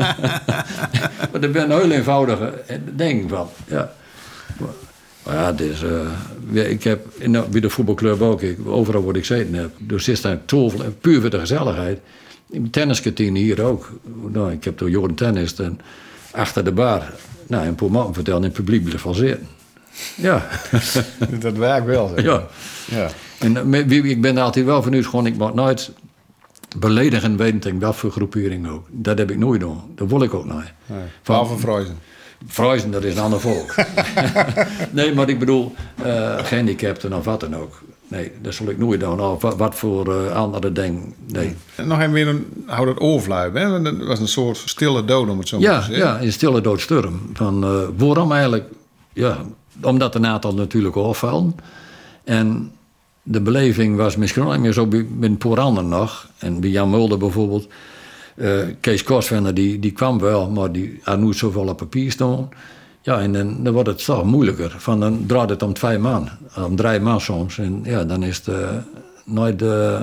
maar 1.30 1.40
dat 1.40 1.52
ben 1.52 1.70
een 1.70 1.80
heel 1.80 1.90
eenvoudige 1.90 2.52
ding 2.96 3.30
van. 3.30 3.48
Ja. 3.66 3.92
Maar 5.22 5.34
ja, 5.34 5.52
dus, 5.52 5.84
ik 6.52 6.84
heb 6.84 7.06
in, 7.18 7.32
bij 7.50 7.60
de 7.60 7.70
voetbalclub 7.70 8.20
ook, 8.20 8.42
ik, 8.42 8.58
overal 8.66 9.02
word 9.02 9.16
ik 9.16 9.24
zitten 9.24 9.54
heb. 9.54 9.70
Dus 9.78 10.08
is 10.08 10.20
daar 10.20 10.44
tovel, 10.44 10.80
puur 11.00 11.20
voor 11.20 11.30
de 11.30 11.38
gezelligheid. 11.38 12.00
In 12.50 12.70
tenniskantine 12.70 13.38
hier 13.38 13.62
ook. 13.62 13.90
Nou, 14.28 14.52
ik 14.52 14.64
heb 14.64 14.78
door 14.78 14.90
Jordan 14.90 15.16
tennis 15.16 15.54
en 15.54 15.80
achter 16.34 16.64
de 16.64 16.72
bar. 16.72 17.12
Nou, 17.46 17.66
een 17.66 17.74
paar 17.74 17.90
man 17.90 18.14
vertellen 18.14 18.40
in 18.40 18.46
het 18.46 18.56
publiek 18.56 18.82
blijft 18.82 19.02
van 19.02 19.14
zitten. 19.14 19.48
Ja. 20.16 20.46
dat 21.40 21.56
werkt 21.56 21.86
wel. 21.86 22.08
Zeg. 22.08 22.24
Ja. 22.24 22.46
ja. 22.90 23.08
En 23.38 23.70
wie, 23.88 24.02
ik 24.02 24.20
ben 24.20 24.38
altijd 24.38 24.64
wel 24.64 24.82
van 24.82 24.92
u 24.92 25.04
gewoon, 25.04 25.26
ik 25.26 25.36
mag 25.36 25.54
nooit 25.54 25.92
beledigen 26.76 27.36
weten 27.36 27.74
ik 27.74 27.80
dat 27.80 27.96
voor 27.96 28.10
groepering 28.10 28.68
ook. 28.68 28.86
Dat 28.90 29.18
heb 29.18 29.30
ik 29.30 29.38
nooit 29.38 29.62
gedaan. 29.62 29.84
Dat 29.94 30.08
wil 30.08 30.22
ik 30.22 30.34
ook 30.34 30.44
nooit. 30.44 30.72
Nee. 30.86 31.02
Van, 31.22 31.46
van 31.46 31.58
Freuzen. 31.58 31.98
Freuzen, 32.46 32.90
dat 32.90 33.04
is 33.04 33.14
een 33.14 33.22
ander 33.22 33.40
volk. 33.40 33.74
nee, 34.90 35.14
maar 35.14 35.28
ik 35.28 35.38
bedoel, 35.38 35.74
uh, 36.06 36.38
gehandicapten 36.44 37.12
of 37.12 37.24
wat 37.24 37.40
dan 37.40 37.56
ook. 37.56 37.82
Nee, 38.14 38.32
dat 38.42 38.54
zal 38.54 38.68
ik 38.68 38.78
nooit 38.78 39.00
doen. 39.00 39.20
Of 39.20 39.42
wat, 39.42 39.74
voor 39.74 40.08
uh, 40.08 40.34
andere 40.34 40.72
dingen. 40.72 41.14
Nee. 41.26 41.54
En 41.74 41.86
nog 41.86 42.00
even 42.00 42.12
weer 42.12 42.28
een, 42.28 42.64
hou 42.66 42.86
dat 42.86 43.00
oorvluim, 43.00 43.56
hè? 43.56 43.82
Dat 43.82 43.96
was 43.96 44.20
een 44.20 44.28
soort 44.28 44.56
stille 44.56 45.04
dood, 45.04 45.28
om 45.28 45.38
het 45.38 45.48
zo 45.48 45.58
ja, 45.58 45.78
te 45.78 45.84
zeggen. 45.84 46.06
Ja, 46.06 46.20
een 46.20 46.32
stille 46.32 46.60
doodsturm. 46.60 47.20
Van 47.32 47.64
uh, 47.64 47.80
waarom 47.96 48.32
eigenlijk? 48.32 48.64
Ja, 49.12 49.38
omdat 49.82 50.14
een 50.14 50.26
aantal 50.26 50.54
natuurlijk 50.54 50.96
afvallen. 50.96 51.54
En 52.24 52.72
de 53.22 53.40
beleving 53.40 53.96
was 53.96 54.16
misschien 54.16 54.50
niet 54.50 54.58
meer 54.58 54.72
zo 54.72 54.86
bij 54.86 55.06
een 55.20 55.38
paar 55.38 55.60
anderen 55.60 55.88
nog. 55.88 56.28
En 56.38 56.60
bij 56.60 56.70
Jan 56.70 56.90
Mulder 56.90 57.18
bijvoorbeeld. 57.18 57.68
Uh, 58.36 58.58
Kees 58.80 59.02
Kosvenner, 59.02 59.54
die, 59.54 59.78
die 59.78 59.92
kwam 59.92 60.18
wel, 60.18 60.50
maar 60.50 60.72
die 60.72 61.00
had 61.02 61.18
nooit 61.18 61.36
zoveel 61.36 61.68
op 61.68 61.76
papier 61.76 62.10
staan. 62.10 62.48
Ja, 63.04 63.20
en 63.20 63.32
dan, 63.32 63.62
dan 63.62 63.72
wordt 63.72 63.88
het 63.88 64.04
toch 64.04 64.24
moeilijker. 64.24 64.74
Van 64.78 65.00
dan 65.00 65.24
draait 65.26 65.50
het 65.50 65.62
om 65.62 65.72
twee 65.72 65.98
man, 65.98 66.28
om 66.56 66.76
drie 66.76 67.00
man 67.00 67.20
soms. 67.20 67.58
En 67.58 67.80
ja, 67.82 68.04
dan 68.04 68.22
is 68.22 68.36
het 68.36 68.56
nooit 69.24 69.58
de 69.58 69.98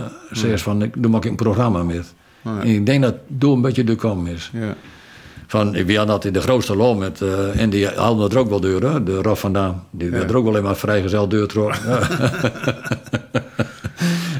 uh, 0.46 0.58
van, 0.58 0.82
ik 0.82 0.94
doe 0.98 1.12
maar 1.12 1.26
een 1.26 1.36
programma 1.36 1.84
met. 1.84 2.14
Oh, 2.44 2.56
ja. 2.56 2.62
Ik 2.62 2.86
denk 2.86 3.04
dat 3.04 3.16
door 3.28 3.56
een 3.56 3.62
beetje 3.62 3.84
de 3.84 3.96
kom 3.96 4.28
is. 4.28 4.50
Ja. 4.54 4.76
Van, 5.48 5.72
we 5.72 5.96
hadden 5.96 6.14
altijd 6.14 6.34
de 6.34 6.42
grootste 6.42 6.76
lol 6.76 6.96
met, 6.96 7.22
uh, 7.22 7.60
en 7.60 7.70
die 7.70 7.88
haalde 7.88 8.30
er 8.30 8.38
ook 8.38 8.50
wel 8.50 8.60
deur, 8.60 8.92
hè? 8.92 9.04
de 9.04 9.22
Rob 9.22 9.36
van 9.36 9.54
Dam. 9.54 9.84
Die 9.90 10.10
werd 10.10 10.30
er 10.30 10.38
ook 10.38 10.52
wel 10.52 10.62
maar 10.62 10.76
vrijgezel 10.76 11.28
deur 11.28 11.48
trok. 11.48 11.74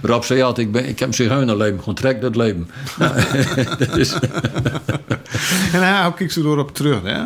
Rob 0.02 0.24
zei 0.24 0.42
altijd, 0.42 0.68
ik, 0.68 0.74
ben, 0.74 0.88
ik 0.88 1.00
heb 1.00 1.14
zigeunerleven, 1.14 1.80
gewoon 1.80 1.96
trek 1.96 2.22
dat 2.22 2.36
leven. 2.36 2.70
dat 3.78 3.98
is... 3.98 4.14
en 5.74 5.82
hij 5.82 6.12
kijk 6.16 6.32
ze 6.32 6.42
door 6.42 6.58
op 6.58 6.74
terug, 6.74 7.02
hè? 7.04 7.24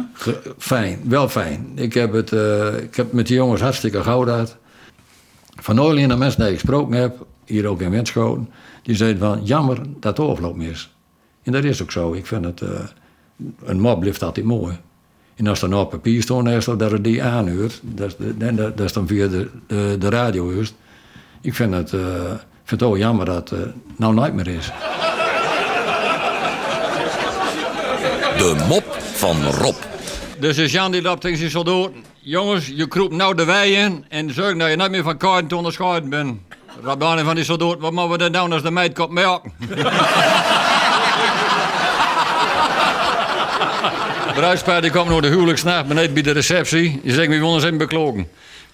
Fijn, 0.57 0.99
wel 1.03 1.29
fijn. 1.29 1.71
Ik 1.75 1.93
heb 1.93 2.13
het, 2.13 2.31
uh, 2.31 2.77
ik 2.77 2.95
heb 2.95 3.11
met 3.11 3.27
die 3.27 3.35
jongens 3.35 3.61
hartstikke 3.61 4.03
gauw 4.03 4.23
gehad. 4.23 4.57
Van 5.55 5.81
oorlog 5.81 6.07
de 6.07 6.15
mensen 6.15 6.39
die 6.39 6.49
ik 6.49 6.59
gesproken 6.59 6.95
heb, 6.95 7.25
hier 7.45 7.67
ook 7.67 7.81
in 7.81 7.91
Wenschoten, 7.91 8.49
die 8.83 8.95
zeiden 8.95 9.19
van, 9.19 9.43
jammer 9.43 9.77
dat 9.99 10.17
het 10.17 10.27
overloop 10.27 10.59
is. 10.59 10.95
En 11.43 11.51
dat 11.51 11.63
is 11.63 11.81
ook 11.81 11.91
zo. 11.91 12.13
Ik 12.13 12.25
vind 12.25 12.45
het, 12.45 12.61
uh, 12.61 12.69
een 13.63 13.79
mob 13.79 13.99
blijft 13.99 14.23
altijd 14.23 14.45
mooi. 14.45 14.77
En 15.35 15.47
als 15.47 15.61
er 15.61 15.69
nou 15.69 15.83
op 15.83 15.89
papier 15.89 16.21
stond, 16.21 16.47
is 16.47 16.65
dat 16.65 16.81
er 16.81 17.01
die 17.01 17.23
aanhuurt, 17.23 17.79
dat 17.83 18.07
is, 18.07 18.15
de, 18.37 18.55
dat 18.55 18.79
is 18.79 18.93
dan 18.93 19.07
via 19.07 19.27
de, 19.27 19.49
de, 19.67 19.95
de 19.99 20.09
radio 20.09 20.53
juist. 20.53 20.73
Ik 21.41 21.53
vind 21.53 21.73
het, 21.73 21.91
uh, 21.91 22.01
vind 22.65 22.81
het 22.81 22.89
ook 22.89 22.97
jammer 22.97 23.25
dat 23.25 23.49
het 23.49 23.59
uh, 23.59 23.65
nou 23.95 24.13
nooit 24.13 24.33
meer 24.33 24.47
is. 24.47 24.65
De 28.37 28.65
mop 28.67 28.97
van 29.13 29.43
Rob. 29.43 29.75
Dus 30.39 30.57
is 30.57 30.71
Jan 30.71 30.91
die 30.91 31.01
loopt 31.01 31.21
tegen 31.21 31.37
zijn 31.37 31.49
soldaten. 31.49 32.03
Jongens, 32.19 32.67
je 32.67 32.87
kroept 32.87 33.13
nou 33.13 33.35
de 33.35 33.45
wei 33.45 33.73
in 33.73 34.05
en 34.09 34.33
zorg 34.33 34.57
dat 34.57 34.69
je 34.69 34.75
niet 34.75 34.89
meer 34.89 35.03
van 35.03 35.17
kaarten 35.17 35.47
te 35.47 35.55
onderscheiden 35.55 36.09
bent. 36.09 36.39
Rabani 36.83 37.23
van 37.23 37.35
die 37.35 37.43
soldaten, 37.43 37.79
wat 37.79 37.91
moeten 37.91 38.11
we 38.11 38.17
dan 38.17 38.31
doen 38.31 38.53
als 38.53 38.61
de 38.61 38.71
meid 38.71 38.93
komt 38.93 39.11
melken? 39.11 39.53
Bruidspaar 44.35 44.81
die 44.81 44.91
kwam 44.91 45.09
naar 45.09 45.21
de 45.21 45.27
huwelijksnacht 45.27 45.87
beneden 45.87 46.13
bij 46.13 46.23
de 46.23 46.31
receptie. 46.31 46.99
Die 47.03 47.13
zegt, 47.13 47.27
we 47.27 47.39
willen 47.39 47.53
eens 47.53 47.63
even 47.63 47.77
beklogen. 47.77 48.27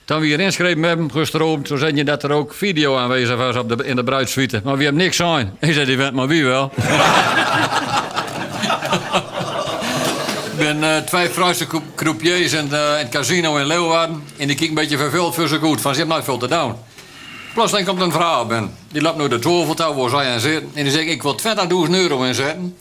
Toen 0.05 0.19
we 0.19 0.25
hier 0.25 0.39
inschreven 0.39 0.83
hebben, 0.83 1.11
gestroomd, 1.11 1.67
zo 1.67 1.75
zei 1.75 1.95
je 1.95 2.03
dat 2.03 2.23
er 2.23 2.31
ook 2.31 2.53
video 2.53 2.97
aanwezig 2.97 3.35
was 3.35 3.55
op 3.55 3.77
de, 3.77 3.85
in 3.85 3.95
de 3.95 4.03
bruidssuite. 4.03 4.61
Maar 4.63 4.77
we 4.77 4.83
hebben 4.83 5.01
niks 5.01 5.21
aan. 5.21 5.57
Ik 5.59 5.73
zei, 5.73 5.85
die 5.85 5.97
weet 5.97 6.13
maar 6.13 6.27
wie 6.27 6.45
wel. 6.45 6.71
Ik 10.51 10.57
ben 10.57 10.77
uh, 10.77 10.97
twee 10.97 11.29
Franse 11.29 11.67
croupiers 11.95 12.53
in, 12.53 12.67
uh, 12.71 12.79
in, 12.79 12.97
het 12.97 13.09
casino 13.09 13.57
in 13.57 13.65
Leeuwarden. 13.65 14.23
En 14.37 14.47
die 14.47 14.55
kijken 14.55 14.67
een 14.67 14.73
beetje 14.73 14.97
vervuld 14.97 15.35
voor 15.35 15.47
ze 15.47 15.59
goed. 15.59 15.81
Van, 15.81 15.91
ze 15.91 15.97
hebben 15.97 16.15
nooit 16.15 16.25
veel 16.25 16.37
te 16.37 16.47
doen. 16.47 16.75
Plotseling 17.53 17.87
komt 17.87 18.01
een 18.01 18.11
vrouw 18.11 18.45
binnen. 18.45 18.75
Die 18.91 19.01
loopt 19.01 19.17
naar 19.17 19.29
de 19.29 19.39
tafel 19.39 19.95
waar 19.95 20.09
zij 20.09 20.33
aan 20.33 20.39
zit. 20.39 20.63
En 20.73 20.83
die 20.83 20.91
zegt, 20.91 21.07
ik 21.07 21.21
wil 21.21 21.39
20.000 21.87 21.91
euro 21.91 22.23
inzetten. 22.23 22.75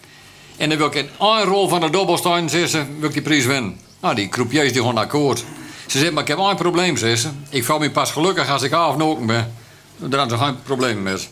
En 0.56 0.68
dan 0.68 0.78
wil 0.78 0.86
ik 0.86 0.94
in 0.94 1.08
één 1.20 1.44
rol 1.44 1.68
van 1.68 1.80
de 1.80 1.90
dobbelsteen, 1.90 2.48
zegt 2.48 2.70
ze, 2.70 2.82
wil 2.98 3.08
ik 3.08 3.14
die 3.14 3.22
prijs 3.22 3.46
winnen. 3.46 3.80
Nou, 4.00 4.14
die 4.14 4.28
croupiers 4.28 4.72
die 4.72 4.82
gaan 4.82 4.98
akkoord. 4.98 5.44
Ze 5.90 5.98
zegt, 5.98 6.12
maar 6.12 6.22
ik 6.22 6.28
heb 6.28 6.38
één 6.38 6.56
probleem, 6.56 6.96
zegt 6.96 7.20
ze. 7.20 7.28
Ik 7.48 7.64
voel 7.64 7.78
me 7.78 7.90
pas 7.90 8.12
gelukkig 8.12 8.48
als 8.48 8.62
ik 8.62 8.72
afnoken 8.72 9.26
ben. 9.26 9.54
Daar 9.96 10.20
had 10.20 10.30
ze 10.30 10.38
geen 10.38 10.62
probleem 10.62 11.02
met. 11.02 11.28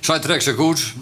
Zij 0.00 0.18
trekt 0.18 0.42
ze 0.42 0.54
goed, 0.54 0.92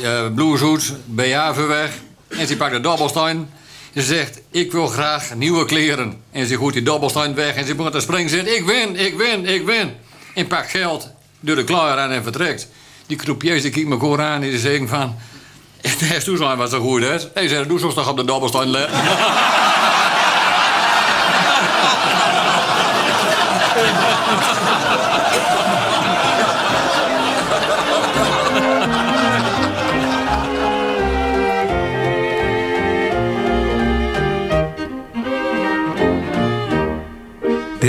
uh, 0.00 0.26
blousehoed, 0.34 0.92
BH 1.04 1.66
weg. 1.66 1.90
En 2.28 2.46
ze 2.46 2.56
pakt 2.56 2.72
de 2.72 2.80
dobbelsteen. 2.80 3.48
Ze 3.94 4.02
zegt, 4.02 4.40
ik 4.50 4.72
wil 4.72 4.86
graag 4.86 5.34
nieuwe 5.34 5.64
kleren. 5.64 6.22
En 6.30 6.46
ze 6.46 6.56
gooit 6.56 6.74
die 6.74 6.82
dobbelsteen 6.82 7.34
weg 7.34 7.54
en 7.54 7.66
ze 7.66 7.74
begint 7.74 7.94
te 7.94 8.00
springen. 8.00 8.30
Zegt, 8.30 8.46
ik 8.46 8.64
win, 8.64 8.96
ik 8.96 9.16
win, 9.16 9.46
ik 9.46 9.66
win. 9.66 9.92
En 10.34 10.46
pakt 10.46 10.70
geld, 10.70 11.08
doet 11.40 11.56
de 11.56 11.64
klaar 11.64 11.98
aan 11.98 12.10
en 12.10 12.22
vertrekt. 12.22 12.68
Die 13.06 13.16
croupiers 13.16 13.62
die 13.62 13.70
kijken 13.70 13.90
me 13.90 13.98
gewoon 13.98 14.20
aan 14.20 14.42
en 14.42 14.50
die 14.50 14.58
zeggen 14.58 14.88
van... 14.88 15.16
Het 15.80 16.00
is 16.00 16.24
zo 16.24 16.56
wat 16.56 16.70
zo 16.70 16.80
goed 16.80 17.02
is. 17.02 17.28
Hij 17.34 17.48
zei, 17.48 17.66
doe 17.66 17.78
zo 17.78 17.92
toch 17.92 18.08
op 18.08 18.16
de 18.16 18.24
dobbelsteen 18.24 18.68
letten. 18.68 18.98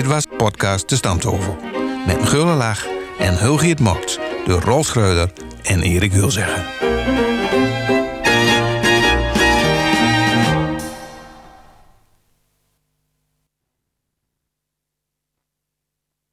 Dit 0.01 0.09
was 0.09 0.25
podcast 0.37 0.89
De 0.89 0.95
Stamtafel. 0.95 1.57
Met 2.05 2.29
gulle 2.29 2.53
lach 2.53 2.85
en 3.19 3.39
Hulgiet 3.39 3.79
Mokt 3.79 4.19
door 4.45 4.61
Rolf 4.61 4.85
Schreuder 4.85 5.31
en 5.63 5.81
Erik 5.81 6.11
Hulzeggen. 6.11 6.80